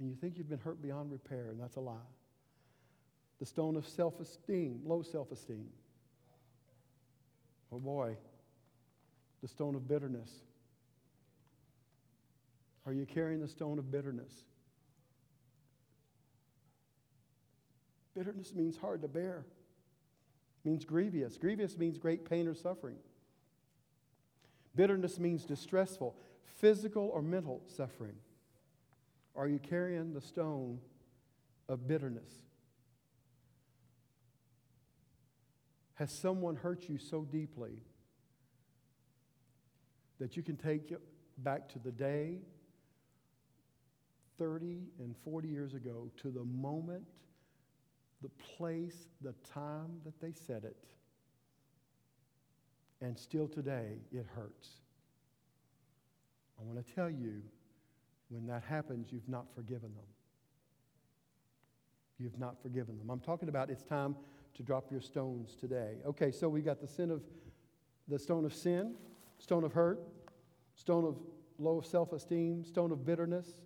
and 0.00 0.08
you 0.08 0.16
think 0.16 0.38
you've 0.38 0.48
been 0.48 0.58
hurt 0.58 0.80
beyond 0.82 1.12
repair, 1.12 1.50
and 1.50 1.60
that's 1.60 1.76
a 1.76 1.80
lie. 1.80 1.94
The 3.38 3.46
stone 3.46 3.76
of 3.76 3.86
self 3.86 4.18
esteem, 4.18 4.80
low 4.84 5.02
self 5.02 5.30
esteem. 5.30 5.68
Oh 7.70 7.78
boy, 7.78 8.16
the 9.42 9.48
stone 9.48 9.74
of 9.74 9.86
bitterness. 9.86 10.30
Are 12.86 12.94
you 12.94 13.04
carrying 13.04 13.40
the 13.40 13.48
stone 13.48 13.78
of 13.78 13.92
bitterness? 13.92 14.32
Bitterness 18.16 18.54
means 18.54 18.76
hard 18.78 19.02
to 19.02 19.08
bear. 19.08 19.44
Means 20.64 20.84
grievous. 20.84 21.36
Grievous 21.36 21.76
means 21.76 21.98
great 21.98 22.28
pain 22.28 22.46
or 22.46 22.54
suffering. 22.54 22.96
Bitterness 24.74 25.18
means 25.18 25.44
distressful. 25.44 26.16
physical 26.58 27.10
or 27.14 27.22
mental 27.22 27.62
suffering? 27.66 28.16
Are 29.34 29.48
you 29.48 29.58
carrying 29.58 30.12
the 30.12 30.20
stone 30.20 30.80
of 31.70 31.88
bitterness? 31.88 32.30
Has 35.94 36.12
someone 36.12 36.56
hurt 36.56 36.88
you 36.88 36.98
so 36.98 37.24
deeply 37.24 37.82
that 40.18 40.36
you 40.36 40.42
can 40.42 40.56
take 40.56 40.90
it 40.90 41.00
back 41.38 41.68
to 41.70 41.78
the 41.78 41.90
day 41.90 42.40
30 44.38 44.82
and 44.98 45.14
40 45.24 45.48
years 45.48 45.74
ago 45.74 46.10
to 46.22 46.30
the 46.30 46.44
moment, 46.44 47.04
the 48.22 48.28
place, 48.56 49.08
the 49.20 49.34
time 49.52 50.00
that 50.04 50.20
they 50.20 50.32
said 50.32 50.64
it? 50.64 50.76
And 53.00 53.18
still 53.18 53.48
today, 53.48 53.98
it 54.12 54.26
hurts. 54.34 54.68
I 56.58 56.62
want 56.64 56.84
to 56.86 56.94
tell 56.94 57.08
you, 57.08 57.42
when 58.28 58.46
that 58.46 58.62
happens, 58.62 59.08
you've 59.10 59.28
not 59.28 59.46
forgiven 59.54 59.94
them. 59.94 60.04
You've 62.18 62.38
not 62.38 62.60
forgiven 62.62 62.98
them. 62.98 63.10
I'm 63.10 63.20
talking 63.20 63.48
about 63.48 63.70
it's 63.70 63.82
time 63.82 64.14
to 64.54 64.62
drop 64.62 64.90
your 64.90 65.00
stones 65.00 65.56
today. 65.58 65.94
Okay, 66.06 66.30
so 66.30 66.48
we 66.48 66.60
got 66.60 66.80
the 66.80 66.86
sin 66.86 67.10
of 67.10 67.22
the 68.08 68.18
stone 68.18 68.44
of 68.44 68.52
sin, 68.52 68.94
stone 69.38 69.64
of 69.64 69.72
hurt, 69.72 70.00
stone 70.74 71.04
of 71.04 71.16
low 71.58 71.80
self-esteem, 71.80 72.64
stone 72.64 72.92
of 72.92 73.06
bitterness. 73.06 73.56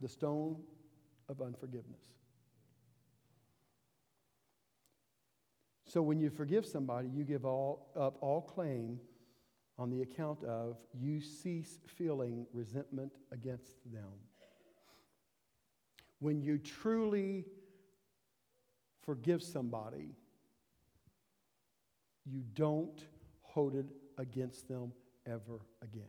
The 0.00 0.08
stone 0.08 0.56
of 1.28 1.40
unforgiveness. 1.40 2.02
So 5.86 6.02
when 6.02 6.20
you 6.20 6.30
forgive 6.30 6.66
somebody, 6.66 7.08
you 7.08 7.24
give 7.24 7.44
all, 7.44 7.88
up 7.96 8.18
all 8.20 8.42
claim 8.42 9.00
on 9.78 9.90
the 9.90 10.02
account 10.02 10.42
of 10.44 10.78
you 10.92 11.20
cease 11.20 11.78
feeling 11.86 12.46
resentment 12.52 13.12
against 13.32 13.76
them. 13.92 14.10
When 16.18 16.40
you 16.40 16.58
truly 16.58 17.44
forgive 19.02 19.42
somebody, 19.42 20.16
you 22.24 22.42
don't 22.54 23.04
hold 23.42 23.74
it 23.74 23.86
against 24.18 24.68
them 24.68 24.92
ever 25.26 25.60
again. 25.82 26.04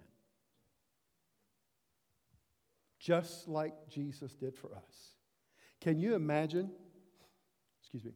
Just 3.08 3.48
like 3.48 3.74
Jesus 3.88 4.34
did 4.34 4.54
for 4.54 4.76
us. 4.76 5.14
Can 5.80 5.98
you 5.98 6.14
imagine? 6.14 6.70
Excuse 7.80 8.04
me. 8.04 8.12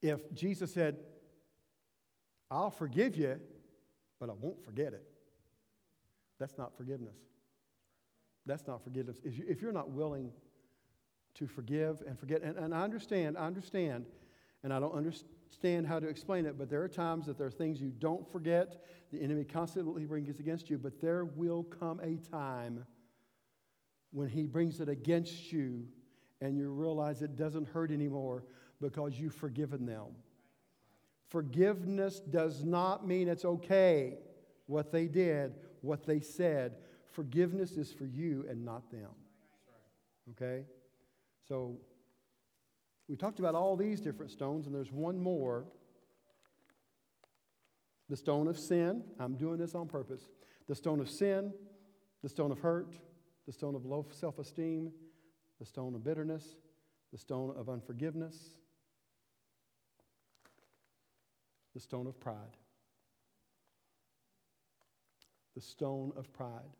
If 0.00 0.32
Jesus 0.32 0.72
said, 0.72 0.98
I'll 2.52 2.70
forgive 2.70 3.16
you, 3.16 3.40
but 4.20 4.30
I 4.30 4.34
won't 4.34 4.64
forget 4.64 4.92
it. 4.92 5.02
That's 6.38 6.56
not 6.56 6.76
forgiveness. 6.76 7.16
That's 8.46 8.64
not 8.68 8.84
forgiveness. 8.84 9.16
If 9.24 9.60
you're 9.60 9.72
not 9.72 9.90
willing 9.90 10.30
to 11.34 11.48
forgive 11.48 12.04
and 12.06 12.16
forget, 12.16 12.42
and, 12.42 12.56
and 12.58 12.72
I 12.72 12.82
understand, 12.82 13.36
I 13.36 13.48
understand, 13.48 14.06
and 14.62 14.72
I 14.72 14.78
don't 14.78 14.94
understand 14.94 15.88
how 15.88 15.98
to 15.98 16.06
explain 16.06 16.46
it, 16.46 16.56
but 16.56 16.70
there 16.70 16.84
are 16.84 16.88
times 16.88 17.26
that 17.26 17.36
there 17.36 17.48
are 17.48 17.50
things 17.50 17.80
you 17.80 17.90
don't 17.98 18.30
forget. 18.30 18.84
The 19.10 19.20
enemy 19.20 19.42
constantly 19.42 20.04
brings 20.04 20.38
against 20.38 20.70
you, 20.70 20.78
but 20.78 21.00
there 21.00 21.24
will 21.24 21.64
come 21.64 21.98
a 22.04 22.18
time 22.30 22.84
when 24.12 24.28
he 24.28 24.46
brings 24.46 24.80
it 24.80 24.88
against 24.88 25.52
you 25.52 25.86
and 26.40 26.56
you 26.56 26.70
realize 26.70 27.22
it 27.22 27.36
doesn't 27.36 27.68
hurt 27.68 27.90
anymore 27.90 28.44
because 28.80 29.18
you've 29.18 29.34
forgiven 29.34 29.86
them. 29.86 30.06
Forgiveness 31.28 32.20
does 32.20 32.64
not 32.64 33.06
mean 33.06 33.28
it's 33.28 33.44
okay 33.44 34.18
what 34.66 34.92
they 34.92 35.06
did, 35.06 35.54
what 35.82 36.06
they 36.06 36.20
said. 36.20 36.76
Forgiveness 37.12 37.72
is 37.72 37.92
for 37.92 38.06
you 38.06 38.46
and 38.48 38.64
not 38.64 38.90
them. 38.90 39.10
Okay? 40.30 40.64
So, 41.46 41.78
we 43.08 43.16
talked 43.16 43.38
about 43.38 43.54
all 43.54 43.74
these 43.76 44.00
different 44.00 44.30
stones, 44.30 44.66
and 44.66 44.74
there's 44.74 44.92
one 44.92 45.18
more 45.18 45.64
the 48.08 48.16
stone 48.16 48.48
of 48.48 48.58
sin. 48.58 49.02
I'm 49.18 49.34
doing 49.34 49.58
this 49.58 49.74
on 49.74 49.86
purpose. 49.86 50.28
The 50.66 50.74
stone 50.74 51.00
of 51.00 51.10
sin, 51.10 51.52
the 52.22 52.28
stone 52.28 52.50
of 52.50 52.58
hurt, 52.58 52.94
the 53.48 53.52
stone 53.54 53.74
of 53.74 53.86
low 53.86 54.06
self 54.10 54.38
esteem, 54.38 54.92
the 55.58 55.64
stone 55.64 55.94
of 55.94 56.04
bitterness, 56.04 56.44
the 57.12 57.16
stone 57.16 57.54
of 57.56 57.70
unforgiveness, 57.70 58.36
the 61.72 61.80
stone 61.80 62.06
of 62.06 62.20
pride. 62.20 62.58
The 65.54 65.62
stone 65.62 66.12
of 66.14 66.30
pride. 66.34 66.76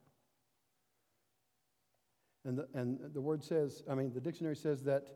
And 2.45 2.59
the, 2.59 2.69
and 2.75 3.01
the 3.15 3.21
word 3.23 3.43
says, 3.43 3.83
I 3.91 3.95
mean, 3.95 4.13
the 4.13 4.21
dictionary 4.21 4.57
says 4.57 4.83
that 4.85 5.07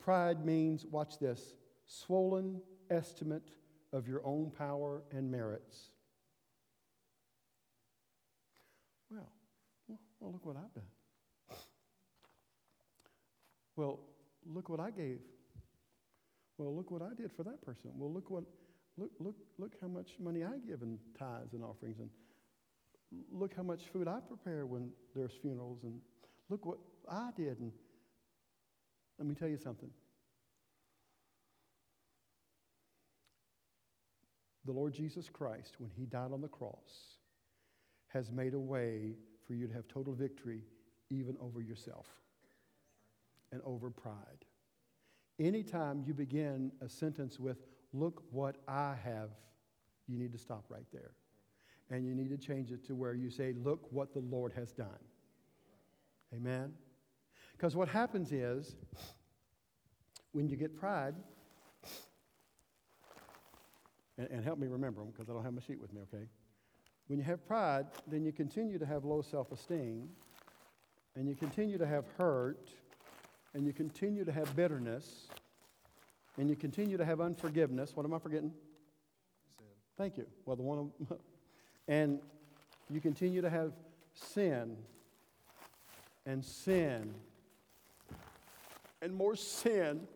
pride 0.00 0.44
means, 0.44 0.84
watch 0.84 1.20
this, 1.20 1.54
swollen 1.86 2.60
estimate 2.90 3.52
of 3.92 4.08
your 4.08 4.20
own 4.24 4.50
power 4.50 5.04
and 5.12 5.30
merits. 5.30 5.90
Well, 9.12 9.30
well, 10.20 10.32
look 10.32 10.44
what 10.44 10.56
I've 10.56 10.74
done. 10.74 11.58
Well, 13.76 14.00
look 14.46 14.68
what 14.68 14.80
I 14.80 14.90
gave. 14.90 15.20
Well, 16.56 16.74
look 16.74 16.90
what 16.90 17.02
I 17.02 17.14
did 17.16 17.30
for 17.36 17.44
that 17.44 17.62
person. 17.62 17.90
Well, 17.94 18.12
look 18.12 18.30
what 18.30 18.44
Look, 18.98 19.12
look, 19.20 19.36
look 19.58 19.72
how 19.80 19.86
much 19.86 20.08
money 20.18 20.42
I 20.42 20.58
give 20.66 20.82
in 20.82 20.98
tithes 21.16 21.52
and 21.52 21.62
offerings, 21.62 22.00
and 22.00 22.10
look 23.32 23.54
how 23.56 23.62
much 23.62 23.82
food 23.92 24.08
I 24.08 24.18
prepare 24.26 24.66
when 24.66 24.90
there's 25.14 25.30
funerals, 25.40 25.78
and 25.84 26.00
look 26.48 26.66
what 26.66 26.78
I 27.08 27.30
did. 27.36 27.60
And 27.60 27.70
let 29.18 29.28
me 29.28 29.36
tell 29.36 29.48
you 29.48 29.56
something. 29.56 29.90
The 34.64 34.72
Lord 34.72 34.94
Jesus 34.94 35.28
Christ, 35.32 35.76
when 35.78 35.90
He 35.96 36.04
died 36.04 36.32
on 36.32 36.40
the 36.40 36.48
cross, 36.48 37.14
has 38.08 38.32
made 38.32 38.54
a 38.54 38.58
way 38.58 39.14
for 39.48 39.54
you 39.54 39.66
to 39.66 39.74
have 39.74 39.88
total 39.88 40.14
victory 40.14 40.60
even 41.10 41.36
over 41.40 41.60
yourself 41.60 42.06
and 43.50 43.60
over 43.64 43.90
pride. 43.90 44.44
Anytime 45.40 46.04
you 46.06 46.14
begin 46.14 46.70
a 46.80 46.88
sentence 46.88 47.40
with, 47.40 47.56
Look 47.92 48.22
what 48.30 48.56
I 48.66 48.96
have. 49.02 49.30
You 50.06 50.18
need 50.18 50.32
to 50.32 50.38
stop 50.38 50.64
right 50.68 50.86
there. 50.92 51.12
And 51.90 52.06
you 52.06 52.14
need 52.14 52.28
to 52.30 52.36
change 52.36 52.70
it 52.70 52.84
to 52.86 52.94
where 52.94 53.14
you 53.14 53.30
say, 53.30 53.54
Look 53.64 53.90
what 53.90 54.12
the 54.12 54.20
Lord 54.20 54.52
has 54.54 54.72
done. 54.72 54.88
Amen? 56.34 56.72
Because 57.52 57.74
what 57.74 57.88
happens 57.88 58.30
is, 58.30 58.76
when 60.32 60.48
you 60.48 60.56
get 60.56 60.78
pride, 60.78 61.14
and, 64.18 64.28
and 64.30 64.44
help 64.44 64.58
me 64.58 64.66
remember 64.66 65.00
them 65.00 65.10
because 65.10 65.30
I 65.30 65.32
don't 65.32 65.44
have 65.44 65.54
my 65.54 65.62
sheet 65.62 65.80
with 65.80 65.92
me, 65.92 66.02
okay? 66.02 66.24
When 67.08 67.18
you 67.18 67.24
have 67.24 67.46
pride, 67.46 67.86
then 68.06 68.24
you 68.24 68.32
continue 68.32 68.78
to 68.78 68.86
have 68.86 69.04
low 69.04 69.22
self 69.22 69.50
esteem, 69.50 70.08
and 71.16 71.28
you 71.28 71.34
continue 71.34 71.78
to 71.78 71.86
have 71.86 72.04
hurt, 72.16 72.68
and 73.54 73.66
you 73.66 73.72
continue 73.72 74.24
to 74.24 74.32
have 74.32 74.54
bitterness, 74.54 75.28
and 76.36 76.48
you 76.48 76.54
continue 76.54 76.96
to 76.98 77.04
have 77.04 77.20
unforgiveness, 77.20 77.96
what 77.96 78.04
am 78.04 78.14
I 78.14 78.18
forgetting? 78.18 78.52
Sin. 79.56 79.66
Thank 79.96 80.18
you. 80.18 80.26
Well, 80.44 80.56
the 80.56 80.62
one, 80.62 80.90
and 81.88 82.20
you 82.90 83.00
continue 83.00 83.40
to 83.40 83.50
have 83.50 83.72
sin 84.14 84.76
and 86.26 86.44
sin 86.44 87.14
and 89.00 89.14
more 89.14 89.36
sin 89.36 90.06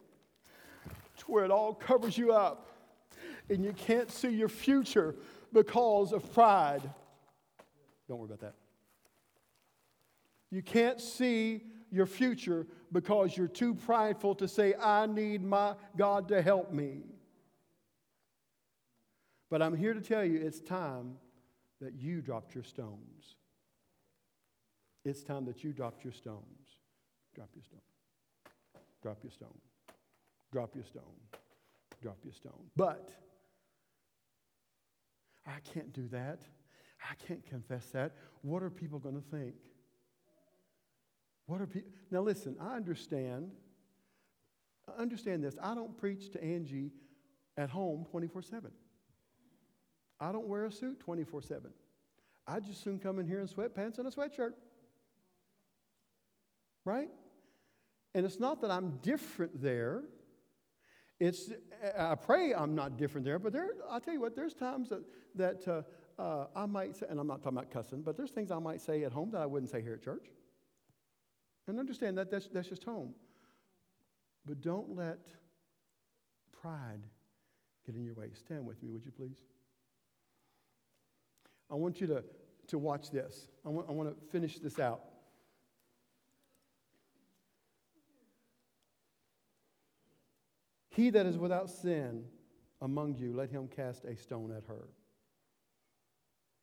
to 1.18 1.24
where 1.26 1.44
it 1.44 1.50
all 1.50 1.72
covers 1.72 2.18
you 2.18 2.32
up 2.32 2.68
and 3.48 3.64
you 3.64 3.72
can't 3.72 4.10
see 4.10 4.30
your 4.30 4.48
future 4.48 5.14
because 5.52 6.12
of 6.12 6.32
pride. 6.32 6.82
Don't 8.08 8.18
worry 8.18 8.26
about 8.26 8.40
that. 8.40 8.54
You 10.50 10.62
can't 10.62 11.00
see 11.00 11.62
your 11.90 12.06
future 12.06 12.66
because 12.92 13.36
you're 13.36 13.48
too 13.48 13.74
prideful 13.74 14.34
to 14.36 14.48
say, 14.48 14.74
I 14.74 15.06
need 15.06 15.42
my 15.42 15.74
God 15.96 16.28
to 16.28 16.42
help 16.42 16.72
me. 16.72 17.00
But 19.50 19.62
I'm 19.62 19.76
here 19.76 19.92
to 19.94 20.00
tell 20.00 20.24
you 20.24 20.40
it's 20.40 20.60
time 20.60 21.16
that 21.80 21.94
you 21.94 22.22
dropped 22.22 22.54
your 22.54 22.64
stones. 22.64 23.36
It's 25.04 25.22
time 25.22 25.44
that 25.46 25.64
you 25.64 25.72
dropped 25.72 26.04
your 26.04 26.12
stones. 26.12 26.78
Drop 27.34 27.50
your 27.54 27.64
stone. 27.64 27.80
Drop 29.02 29.18
your 29.22 29.32
stone. 29.32 29.58
Drop 30.52 30.74
your 30.74 30.84
stone. 30.84 31.02
Drop 32.00 32.18
your 32.24 32.32
stone. 32.32 32.64
But 32.76 33.10
I 35.46 35.58
can't 35.72 35.92
do 35.92 36.08
that. 36.08 36.42
I 37.10 37.14
can't 37.26 37.44
confess 37.46 37.86
that. 37.86 38.12
What 38.42 38.62
are 38.62 38.70
people 38.70 38.98
going 38.98 39.16
to 39.16 39.36
think? 39.36 39.54
What 41.46 41.60
are 41.60 41.66
people? 41.66 41.90
Now, 42.10 42.20
listen, 42.20 42.56
I 42.60 42.76
understand. 42.76 43.50
I 44.88 45.00
understand 45.00 45.42
this. 45.42 45.56
I 45.62 45.74
don't 45.74 45.96
preach 45.98 46.30
to 46.32 46.42
Angie 46.42 46.92
at 47.56 47.70
home 47.70 48.06
24 48.10 48.42
7. 48.42 48.70
I 50.20 50.30
don't 50.30 50.46
wear 50.46 50.66
a 50.66 50.72
suit 50.72 51.00
24 51.00 51.42
7. 51.42 51.70
I 52.46 52.60
just 52.60 52.82
soon 52.82 52.98
come 52.98 53.18
in 53.18 53.26
here 53.26 53.40
in 53.40 53.48
sweatpants 53.48 53.98
and 53.98 54.06
a 54.06 54.10
sweatshirt. 54.10 54.52
Right? 56.84 57.08
And 58.14 58.26
it's 58.26 58.40
not 58.40 58.60
that 58.62 58.70
I'm 58.70 58.98
different 59.02 59.62
there. 59.62 60.02
It's, 61.22 61.50
I 61.96 62.16
pray 62.16 62.52
I'm 62.52 62.74
not 62.74 62.96
different 62.96 63.24
there, 63.24 63.38
but 63.38 63.52
there, 63.52 63.68
I'll 63.88 64.00
tell 64.00 64.12
you 64.12 64.20
what, 64.20 64.34
there's 64.34 64.54
times 64.54 64.88
that, 64.88 65.04
that 65.36 65.68
uh, 65.68 66.20
uh, 66.20 66.46
I 66.56 66.66
might 66.66 66.96
say, 66.96 67.06
and 67.08 67.20
I'm 67.20 67.28
not 67.28 67.44
talking 67.44 67.58
about 67.58 67.70
cussing, 67.70 68.02
but 68.02 68.16
there's 68.16 68.32
things 68.32 68.50
I 68.50 68.58
might 68.58 68.80
say 68.80 69.04
at 69.04 69.12
home 69.12 69.30
that 69.30 69.40
I 69.40 69.46
wouldn't 69.46 69.70
say 69.70 69.80
here 69.80 69.92
at 69.92 70.02
church. 70.02 70.24
And 71.68 71.78
understand 71.78 72.18
that 72.18 72.28
that's, 72.28 72.48
that's 72.48 72.68
just 72.68 72.82
home. 72.82 73.14
But 74.46 74.62
don't 74.62 74.96
let 74.96 75.20
pride 76.60 77.04
get 77.86 77.94
in 77.94 78.04
your 78.04 78.14
way. 78.14 78.30
Stand 78.34 78.66
with 78.66 78.82
me, 78.82 78.90
would 78.90 79.04
you 79.04 79.12
please? 79.12 79.38
I 81.70 81.76
want 81.76 82.00
you 82.00 82.08
to, 82.08 82.24
to 82.66 82.78
watch 82.78 83.12
this. 83.12 83.46
I 83.64 83.68
want, 83.68 83.88
I 83.88 83.92
want 83.92 84.08
to 84.08 84.26
finish 84.32 84.58
this 84.58 84.80
out. 84.80 85.02
He 90.92 91.10
that 91.10 91.26
is 91.26 91.38
without 91.38 91.70
sin 91.70 92.24
among 92.80 93.16
you, 93.16 93.32
let 93.32 93.50
him 93.50 93.66
cast 93.66 94.04
a 94.04 94.16
stone 94.16 94.52
at 94.54 94.64
her. 94.64 94.88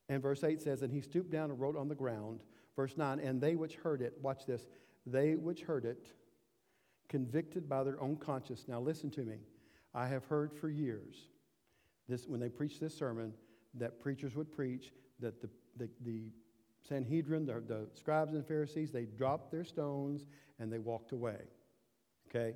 And 0.08 0.22
verse 0.22 0.44
8 0.44 0.62
says, 0.62 0.82
And 0.82 0.94
he 0.94 1.02
stooped 1.02 1.32
down 1.32 1.50
and 1.50 1.60
wrote 1.60 1.76
on 1.76 1.88
the 1.88 1.96
ground. 1.96 2.42
Verse 2.76 2.96
9, 2.96 3.20
And 3.20 3.42
they 3.42 3.56
which 3.56 3.76
heard 3.76 4.02
it, 4.02 4.14
watch 4.22 4.46
this, 4.46 4.68
they 5.06 5.36
which 5.36 5.62
heard 5.62 5.86
it, 5.86 6.14
convicted 7.08 7.68
by 7.68 7.84
their 7.84 8.00
own 8.02 8.18
conscience. 8.18 8.66
Now 8.68 8.80
listen 8.80 9.10
to 9.12 9.22
me. 9.22 9.38
I 9.96 10.08
have 10.08 10.26
heard 10.26 10.54
for 10.54 10.70
years, 10.70 11.30
this, 12.08 12.28
when 12.28 12.40
they 12.40 12.50
preach 12.50 12.80
this 12.80 12.96
sermon, 12.96 13.34
that 13.76 14.00
preachers 14.00 14.36
would 14.36 14.52
preach 14.52 14.94
that 15.20 15.42
the, 15.42 15.50
the, 15.78 15.90
the 16.02 16.32
Sanhedrin, 16.88 17.46
the, 17.46 17.64
the 17.66 17.88
scribes 17.94 18.34
and 18.34 18.46
Pharisees, 18.46 18.92
they 18.92 19.06
dropped 19.06 19.52
their 19.52 19.64
stones 19.64 20.28
and 20.60 20.72
they 20.72 20.80
walked 20.80 21.12
away. 21.12 21.38
Okay? 22.30 22.54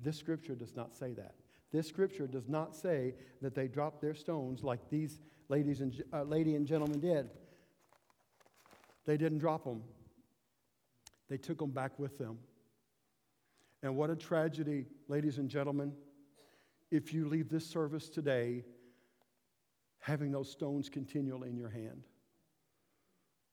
This 0.00 0.16
scripture 0.16 0.54
does 0.54 0.74
not 0.76 0.94
say 0.94 1.12
that. 1.14 1.34
This 1.72 1.88
scripture 1.88 2.26
does 2.26 2.48
not 2.48 2.74
say 2.74 3.14
that 3.42 3.54
they 3.54 3.68
dropped 3.68 4.00
their 4.00 4.14
stones 4.14 4.62
like 4.62 4.88
these 4.88 5.20
ladies 5.48 5.80
and, 5.80 6.02
uh, 6.12 6.22
lady 6.22 6.54
and 6.54 6.66
gentlemen 6.66 7.00
did. 7.00 7.30
They 9.04 9.16
didn't 9.16 9.38
drop 9.38 9.64
them, 9.64 9.82
they 11.28 11.38
took 11.38 11.58
them 11.58 11.70
back 11.70 11.98
with 11.98 12.18
them. 12.18 12.38
And 13.82 13.96
what 13.96 14.10
a 14.10 14.16
tragedy, 14.16 14.86
ladies 15.06 15.38
and 15.38 15.48
gentlemen, 15.48 15.92
if 16.90 17.12
you 17.12 17.28
leave 17.28 17.48
this 17.48 17.66
service 17.66 18.08
today 18.08 18.64
having 20.06 20.30
those 20.30 20.48
stones 20.48 20.88
continually 20.88 21.48
in 21.48 21.56
your 21.56 21.68
hand. 21.68 22.04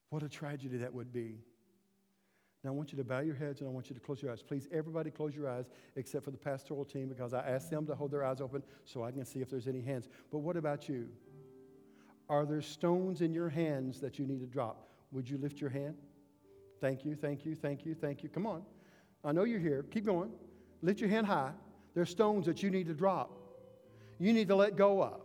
What 0.10 0.22
a 0.22 0.30
tragedy 0.30 0.78
that 0.78 0.94
would 0.94 1.12
be. 1.12 1.40
Now, 2.64 2.70
I 2.70 2.74
want 2.74 2.94
you 2.94 2.98
to 2.98 3.04
bow 3.04 3.20
your 3.20 3.36
heads 3.36 3.60
and 3.60 3.70
I 3.70 3.74
want 3.74 3.90
you 3.90 3.94
to 3.94 4.00
close 4.00 4.22
your 4.22 4.32
eyes. 4.32 4.42
Please, 4.42 4.70
everybody, 4.72 5.12
close 5.12 5.36
your 5.36 5.50
eyes 5.50 5.66
except 5.98 6.24
for 6.24 6.32
the 6.32 6.38
pastoral 6.38 6.86
team 6.86 7.10
because 7.10 7.34
I 7.34 7.40
asked 7.40 7.70
them 7.70 7.86
to 7.88 7.96
hold 7.96 8.12
their 8.12 8.24
eyes 8.24 8.40
open 8.40 8.64
so 8.86 9.04
I 9.04 9.12
can 9.12 9.26
see 9.26 9.42
if 9.42 9.50
there's 9.50 9.68
any 9.68 9.82
hands. 9.82 10.08
But 10.32 10.40
what 10.40 10.56
about 10.56 10.88
you? 10.88 11.10
Are 12.30 12.46
there 12.46 12.62
stones 12.62 13.22
in 13.22 13.34
your 13.34 13.50
hands 13.50 14.00
that 14.00 14.18
you 14.18 14.26
need 14.26 14.40
to 14.40 14.46
drop? 14.46 14.88
Would 15.12 15.30
you 15.30 15.38
lift 15.38 15.60
your 15.60 15.70
hand? 15.70 15.96
Thank 16.80 17.04
you, 17.04 17.16
thank 17.16 17.46
you, 17.46 17.54
thank 17.54 17.86
you, 17.86 17.96
thank 17.96 18.24
you. 18.24 18.30
Come 18.30 18.48
on. 18.48 18.64
I 19.26 19.34
know 19.34 19.44
you're 19.44 19.60
here. 19.60 19.86
Keep 19.92 20.06
going. 20.06 20.32
Lift 20.82 21.02
your 21.02 21.10
hand 21.10 21.28
high. 21.28 21.52
There's 21.94 22.10
stones 22.10 22.46
that 22.46 22.64
you 22.64 22.70
need 22.70 22.88
to 22.88 22.94
drop. 22.94 23.32
You 24.20 24.32
need 24.32 24.48
to 24.48 24.56
let 24.56 24.76
go 24.78 25.04
of. 25.04 25.22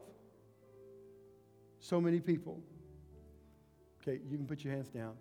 So 1.81 2.01
many 2.01 2.19
people. 2.21 2.61
Okay, 4.03 4.21
you 4.29 4.37
can 4.37 4.47
put 4.47 4.65
your 4.65 4.73
hands 4.75 4.89
down. 4.89 5.15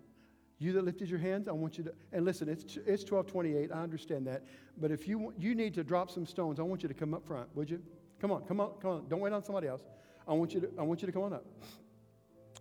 You 0.58 0.72
that 0.72 0.84
lifted 0.84 1.08
your 1.08 1.20
hands, 1.20 1.46
I 1.46 1.52
want 1.52 1.78
you 1.78 1.84
to, 1.84 1.92
and 2.12 2.24
listen, 2.24 2.48
it's, 2.48 2.64
it's 2.64 3.08
1228, 3.08 3.70
I 3.72 3.80
understand 3.80 4.26
that. 4.26 4.42
But 4.76 4.90
if 4.90 5.06
you, 5.06 5.32
you 5.38 5.54
need 5.54 5.72
to 5.74 5.84
drop 5.84 6.10
some 6.10 6.26
stones, 6.26 6.58
I 6.58 6.62
want 6.62 6.82
you 6.82 6.88
to 6.88 6.94
come 6.94 7.14
up 7.14 7.24
front, 7.24 7.48
would 7.54 7.70
you? 7.70 7.80
Come 8.20 8.32
on, 8.32 8.42
come 8.42 8.60
on, 8.60 8.72
come 8.80 8.90
on. 8.90 9.08
Don't 9.08 9.20
wait 9.20 9.32
on 9.32 9.44
somebody 9.44 9.68
else. 9.68 9.82
I 10.26 10.32
want 10.32 10.52
you 10.52 10.60
to, 10.60 10.68
I 10.76 10.82
want 10.82 11.00
you 11.00 11.06
to 11.06 11.12
come 11.12 11.22
on 11.22 11.32
up. 11.32 11.44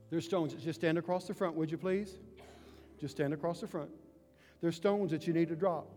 There's 0.09 0.25
stones. 0.25 0.53
Just 0.53 0.79
stand 0.79 0.97
across 0.97 1.25
the 1.25 1.33
front, 1.33 1.55
would 1.55 1.71
you 1.71 1.77
please? 1.77 2.19
Just 2.99 3.15
stand 3.15 3.33
across 3.33 3.61
the 3.61 3.67
front. 3.67 3.89
There's 4.61 4.75
stones 4.75 5.11
that 5.11 5.27
you 5.27 5.33
need 5.33 5.49
to 5.49 5.55
drop. 5.55 5.87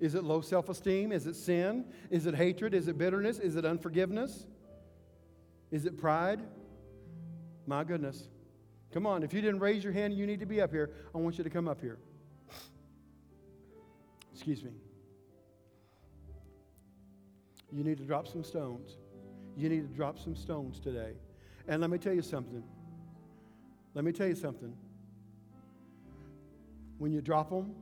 Is 0.00 0.14
it 0.14 0.22
low 0.22 0.40
self 0.40 0.68
esteem? 0.68 1.12
Is 1.12 1.26
it 1.26 1.34
sin? 1.34 1.84
Is 2.10 2.26
it 2.26 2.34
hatred? 2.34 2.74
Is 2.74 2.88
it 2.88 2.96
bitterness? 2.96 3.38
Is 3.38 3.56
it 3.56 3.64
unforgiveness? 3.64 4.46
Is 5.70 5.84
it 5.84 5.98
pride? 5.98 6.40
My 7.66 7.84
goodness. 7.84 8.28
Come 8.92 9.06
on, 9.06 9.22
if 9.22 9.34
you 9.34 9.40
didn't 9.40 9.60
raise 9.60 9.84
your 9.84 9.92
hand 9.92 10.12
and 10.12 10.18
you 10.18 10.26
need 10.26 10.40
to 10.40 10.46
be 10.46 10.60
up 10.60 10.70
here, 10.70 10.90
I 11.14 11.18
want 11.18 11.36
you 11.38 11.44
to 11.44 11.50
come 11.50 11.68
up 11.68 11.80
here. 11.80 11.98
Excuse 14.32 14.62
me. 14.62 14.70
You 17.70 17.84
need 17.84 17.98
to 17.98 18.04
drop 18.04 18.26
some 18.26 18.42
stones. 18.42 18.96
You 19.56 19.68
need 19.68 19.88
to 19.88 19.94
drop 19.94 20.18
some 20.18 20.34
stones 20.34 20.80
today. 20.80 21.12
And 21.66 21.80
let 21.80 21.90
me 21.90 21.98
tell 21.98 22.14
you 22.14 22.22
something. 22.22 22.62
Let 23.94 24.04
me 24.04 24.12
tell 24.12 24.26
you 24.26 24.34
something. 24.34 24.74
When 26.98 27.12
you 27.12 27.20
drop 27.20 27.50
them, 27.50 27.74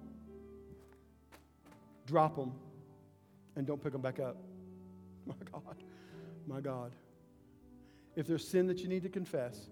drop 2.07 2.37
them 2.37 2.53
and 3.55 3.67
don't 3.67 3.83
pick 3.83 3.93
them 3.93 4.03
back 4.03 4.19
up. 4.19 4.37
My 5.27 5.35
God. 5.53 5.77
My 6.47 6.61
God. 6.61 6.93
If 8.17 8.27
there's 8.27 8.47
sin 8.47 8.67
that 8.69 8.79
you 8.79 8.89
need 8.89 9.03
to 9.03 9.09
confess, 9.09 9.69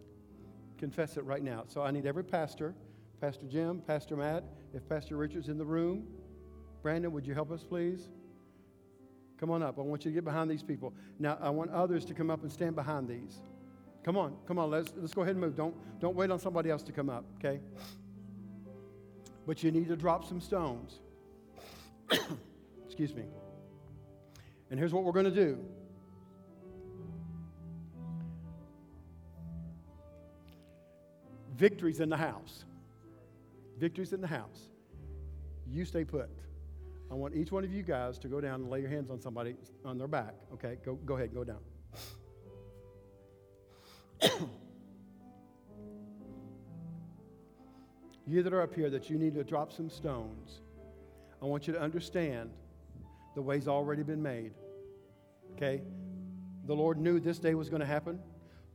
confess 0.84 1.16
it 1.16 1.24
right 1.24 1.42
now. 1.42 1.64
So 1.66 1.80
I 1.80 1.90
need 1.90 2.04
every 2.04 2.22
pastor, 2.22 2.74
Pastor 3.18 3.46
Jim, 3.46 3.80
Pastor 3.86 4.18
Matt, 4.18 4.44
if 4.74 4.86
Pastor 4.86 5.16
Richard's 5.16 5.48
in 5.48 5.56
the 5.56 5.64
room. 5.64 6.06
Brandon, 6.82 7.10
would 7.10 7.26
you 7.26 7.32
help 7.32 7.50
us, 7.50 7.64
please? 7.64 8.10
Come 9.40 9.50
on 9.50 9.62
up. 9.62 9.78
I 9.78 9.80
want 9.80 10.04
you 10.04 10.10
to 10.10 10.14
get 10.14 10.26
behind 10.26 10.50
these 10.50 10.62
people. 10.62 10.92
Now, 11.18 11.38
I 11.40 11.48
want 11.48 11.70
others 11.70 12.04
to 12.04 12.12
come 12.12 12.28
up 12.28 12.42
and 12.42 12.52
stand 12.52 12.76
behind 12.76 13.08
these. 13.08 13.38
Come 14.04 14.18
on, 14.18 14.36
come 14.46 14.58
on, 14.58 14.70
let's, 14.70 14.92
let's 14.98 15.14
go 15.14 15.22
ahead 15.22 15.36
and 15.36 15.40
move. 15.40 15.56
Don't, 15.56 15.74
don't 16.00 16.14
wait 16.14 16.30
on 16.30 16.38
somebody 16.38 16.68
else 16.68 16.82
to 16.82 16.92
come 16.92 17.08
up, 17.08 17.24
okay? 17.38 17.60
But 19.46 19.62
you 19.62 19.70
need 19.70 19.88
to 19.88 19.96
drop 19.96 20.26
some 20.26 20.42
stones. 20.42 20.98
Excuse 22.84 23.14
me. 23.14 23.24
And 24.70 24.78
here's 24.78 24.92
what 24.92 25.04
we're 25.04 25.12
going 25.12 25.24
to 25.24 25.30
do 25.30 25.58
Victory's 31.56 32.00
in 32.00 32.08
the 32.08 32.16
house. 32.16 32.64
Victory's 33.78 34.12
in 34.12 34.20
the 34.20 34.26
house. 34.26 34.70
You 35.70 35.84
stay 35.84 36.04
put. 36.04 36.30
I 37.10 37.14
want 37.14 37.34
each 37.34 37.52
one 37.52 37.64
of 37.64 37.72
you 37.72 37.82
guys 37.82 38.18
to 38.18 38.28
go 38.28 38.40
down 38.40 38.62
and 38.62 38.70
lay 38.70 38.80
your 38.80 38.90
hands 38.90 39.10
on 39.10 39.20
somebody 39.20 39.54
on 39.84 39.98
their 39.98 40.08
back. 40.08 40.34
Okay, 40.54 40.78
go, 40.84 40.94
go 40.94 41.16
ahead, 41.16 41.34
go 41.34 41.44
down. 41.44 41.58
you 48.26 48.42
that 48.42 48.52
are 48.52 48.62
up 48.62 48.74
here 48.74 48.90
that 48.90 49.08
you 49.10 49.18
need 49.18 49.34
to 49.34 49.44
drop 49.44 49.72
some 49.72 49.88
stones, 49.90 50.60
I 51.42 51.46
want 51.46 51.66
you 51.66 51.72
to 51.74 51.80
understand 51.80 52.50
the 53.34 53.42
way's 53.42 53.68
already 53.68 54.02
been 54.02 54.22
made. 54.22 54.52
Okay? 55.52 55.82
The 56.66 56.74
Lord 56.74 56.98
knew 56.98 57.20
this 57.20 57.38
day 57.38 57.54
was 57.54 57.68
going 57.68 57.80
to 57.80 57.86
happen. 57.86 58.18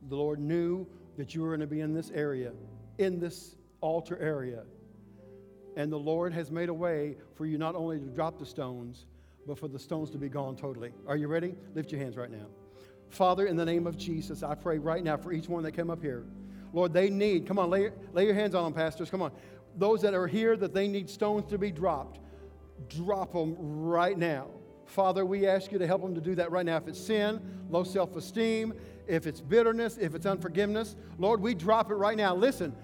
The 0.08 0.16
Lord 0.16 0.38
knew 0.38 0.86
that 1.20 1.34
you 1.34 1.44
are 1.44 1.48
going 1.48 1.60
to 1.60 1.66
be 1.66 1.82
in 1.82 1.92
this 1.92 2.10
area, 2.14 2.50
in 2.96 3.20
this 3.20 3.54
altar 3.82 4.18
area. 4.18 4.62
And 5.76 5.92
the 5.92 5.98
Lord 5.98 6.32
has 6.32 6.50
made 6.50 6.70
a 6.70 6.74
way 6.74 7.18
for 7.34 7.44
you 7.44 7.58
not 7.58 7.74
only 7.74 7.98
to 7.98 8.06
drop 8.06 8.38
the 8.38 8.46
stones, 8.46 9.04
but 9.46 9.58
for 9.58 9.68
the 9.68 9.78
stones 9.78 10.08
to 10.12 10.18
be 10.18 10.30
gone 10.30 10.56
totally. 10.56 10.92
Are 11.06 11.16
you 11.16 11.28
ready? 11.28 11.54
Lift 11.74 11.92
your 11.92 12.00
hands 12.00 12.16
right 12.16 12.30
now. 12.30 12.46
Father, 13.10 13.46
in 13.46 13.56
the 13.56 13.66
name 13.66 13.86
of 13.86 13.98
Jesus, 13.98 14.42
I 14.42 14.54
pray 14.54 14.78
right 14.78 15.04
now 15.04 15.18
for 15.18 15.30
each 15.30 15.46
one 15.46 15.62
that 15.64 15.72
came 15.72 15.90
up 15.90 16.00
here. 16.00 16.24
Lord, 16.72 16.94
they 16.94 17.10
need, 17.10 17.46
come 17.46 17.58
on, 17.58 17.68
lay, 17.68 17.90
lay 18.14 18.24
your 18.24 18.34
hands 18.34 18.54
on 18.54 18.64
them, 18.64 18.72
pastors. 18.72 19.10
Come 19.10 19.20
on. 19.20 19.32
Those 19.76 20.00
that 20.00 20.14
are 20.14 20.26
here 20.26 20.56
that 20.56 20.72
they 20.72 20.88
need 20.88 21.10
stones 21.10 21.50
to 21.50 21.58
be 21.58 21.70
dropped, 21.70 22.18
drop 22.88 23.34
them 23.34 23.56
right 23.58 24.16
now. 24.16 24.46
Father, 24.86 25.26
we 25.26 25.46
ask 25.46 25.70
you 25.70 25.78
to 25.78 25.86
help 25.86 26.00
them 26.00 26.14
to 26.14 26.20
do 26.20 26.34
that 26.36 26.50
right 26.50 26.64
now. 26.64 26.78
If 26.78 26.88
it's 26.88 26.98
sin, 26.98 27.40
low 27.68 27.84
self 27.84 28.16
esteem, 28.16 28.72
if 29.10 29.26
it's 29.26 29.40
bitterness, 29.40 29.98
if 29.98 30.14
it's 30.14 30.26
unforgiveness, 30.26 30.94
Lord, 31.18 31.40
we 31.40 31.54
drop 31.54 31.90
it 31.90 31.96
right 31.96 32.16
now. 32.16 32.34
Listen, 32.34 32.74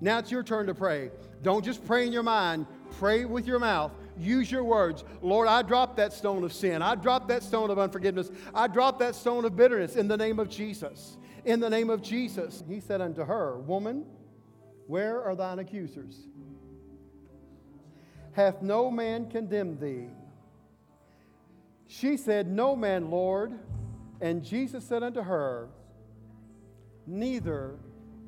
now 0.00 0.18
it's 0.18 0.30
your 0.30 0.42
turn 0.42 0.66
to 0.66 0.74
pray. 0.74 1.10
Don't 1.42 1.64
just 1.64 1.84
pray 1.86 2.06
in 2.06 2.12
your 2.12 2.22
mind, 2.22 2.66
pray 2.98 3.24
with 3.24 3.46
your 3.46 3.58
mouth. 3.58 3.92
Use 4.18 4.50
your 4.50 4.64
words. 4.64 5.04
Lord, 5.20 5.46
I 5.46 5.60
drop 5.62 5.96
that 5.96 6.12
stone 6.12 6.42
of 6.44 6.52
sin. 6.52 6.80
I 6.80 6.94
drop 6.94 7.28
that 7.28 7.42
stone 7.42 7.70
of 7.70 7.78
unforgiveness. 7.78 8.30
I 8.54 8.66
drop 8.66 8.98
that 9.00 9.14
stone 9.14 9.44
of 9.44 9.54
bitterness 9.54 9.96
in 9.96 10.08
the 10.08 10.16
name 10.16 10.38
of 10.38 10.48
Jesus. 10.48 11.18
In 11.44 11.60
the 11.60 11.68
name 11.68 11.90
of 11.90 12.02
Jesus. 12.02 12.64
He 12.66 12.80
said 12.80 13.02
unto 13.02 13.24
her, 13.24 13.58
Woman, 13.58 14.06
where 14.86 15.22
are 15.22 15.34
thine 15.34 15.58
accusers? 15.58 16.26
Hath 18.32 18.62
no 18.62 18.90
man 18.90 19.30
condemned 19.30 19.80
thee? 19.80 20.08
She 21.86 22.16
said, 22.16 22.48
No 22.48 22.74
man, 22.74 23.10
Lord. 23.10 23.58
And 24.20 24.42
Jesus 24.42 24.84
said 24.84 25.02
unto 25.02 25.22
her, 25.22 25.68
neither 27.06 27.76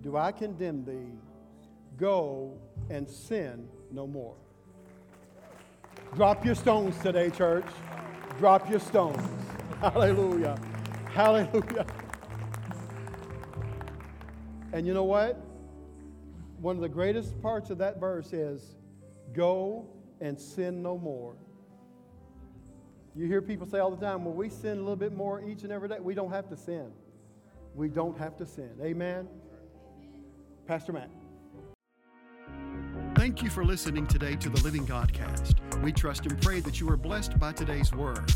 do 0.03 0.17
I 0.17 0.33
condemn 0.33 0.85
thee. 0.85 1.19
Go 1.97 2.59
and 2.91 3.09
sin 3.09 3.69
no 3.91 4.07
more. 4.07 4.37
Drop 6.15 6.45
your 6.45 6.55
stones 6.55 6.97
today, 6.99 7.31
church. 7.31 7.67
Drop 8.39 8.71
your 8.71 8.81
stones. 8.81 9.23
Hallelujah. 9.81 10.59
Hallelujah. 11.13 11.87
And 14.73 14.87
you 14.87 14.95
know 14.95 15.05
what? 15.05 15.41
One 16.61 16.77
of 16.77 16.83
the 16.83 16.89
greatest 16.89 17.41
parts 17.43 17.71
of 17.71 17.79
that 17.79 17.99
verse 17.99 18.33
is 18.33 18.77
go 19.33 19.87
and 20.21 20.39
sin 20.39 20.83
no 20.83 20.99
more. 20.99 21.35
You 23.19 23.27
hear 23.27 23.43
people 23.43 23.67
say 23.67 23.81
all 23.81 23.91
the 23.91 23.97
time, 23.97 24.25
well, 24.25 24.33
we 24.33 24.49
sin 24.49 24.79
a 24.79 24.81
little 24.81 24.95
bit 24.95 25.13
more 25.13 25.43
each 25.43 25.65
and 25.65 25.73
every 25.73 25.89
day. 25.89 25.99
We 25.99 26.15
don't 26.15 26.31
have 26.31 26.49
to 26.51 26.57
sin. 26.57 26.93
We 27.75 27.89
don't 27.89 28.17
have 28.17 28.37
to 28.37 28.47
sin. 28.47 28.71
Amen? 28.81 29.27
Pastor 30.69 30.93
Matt. 30.93 31.11
Thank 33.17 33.43
you 33.43 33.51
for 33.51 33.65
listening 33.65 34.07
today 34.07 34.37
to 34.37 34.49
the 34.49 34.63
Living 34.63 34.87
Godcast. 34.87 35.55
We 35.83 35.91
trust 35.91 36.27
and 36.27 36.41
pray 36.41 36.61
that 36.61 36.79
you 36.79 36.89
are 36.91 36.97
blessed 36.97 37.41
by 37.41 37.51
today's 37.51 37.93
word. 37.93 38.33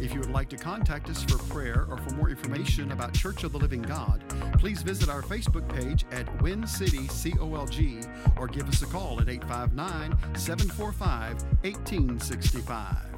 If 0.00 0.14
you 0.14 0.20
would 0.20 0.30
like 0.30 0.48
to 0.48 0.56
contact 0.56 1.10
us 1.10 1.22
for 1.24 1.36
prayer 1.52 1.84
or 1.90 1.98
for 1.98 2.14
more 2.14 2.30
information 2.30 2.92
about 2.92 3.12
Church 3.12 3.44
of 3.44 3.52
the 3.52 3.58
Living 3.58 3.82
God, 3.82 4.24
please 4.58 4.80
visit 4.80 5.10
our 5.10 5.20
Facebook 5.20 5.68
page 5.76 6.06
at 6.10 6.40
Win 6.40 6.66
City 6.66 7.06
COLG 7.06 8.08
or 8.38 8.46
give 8.46 8.66
us 8.66 8.80
a 8.80 8.86
call 8.86 9.20
at 9.20 9.28
859 9.28 10.16
745 10.36 11.42
1865. 11.64 13.11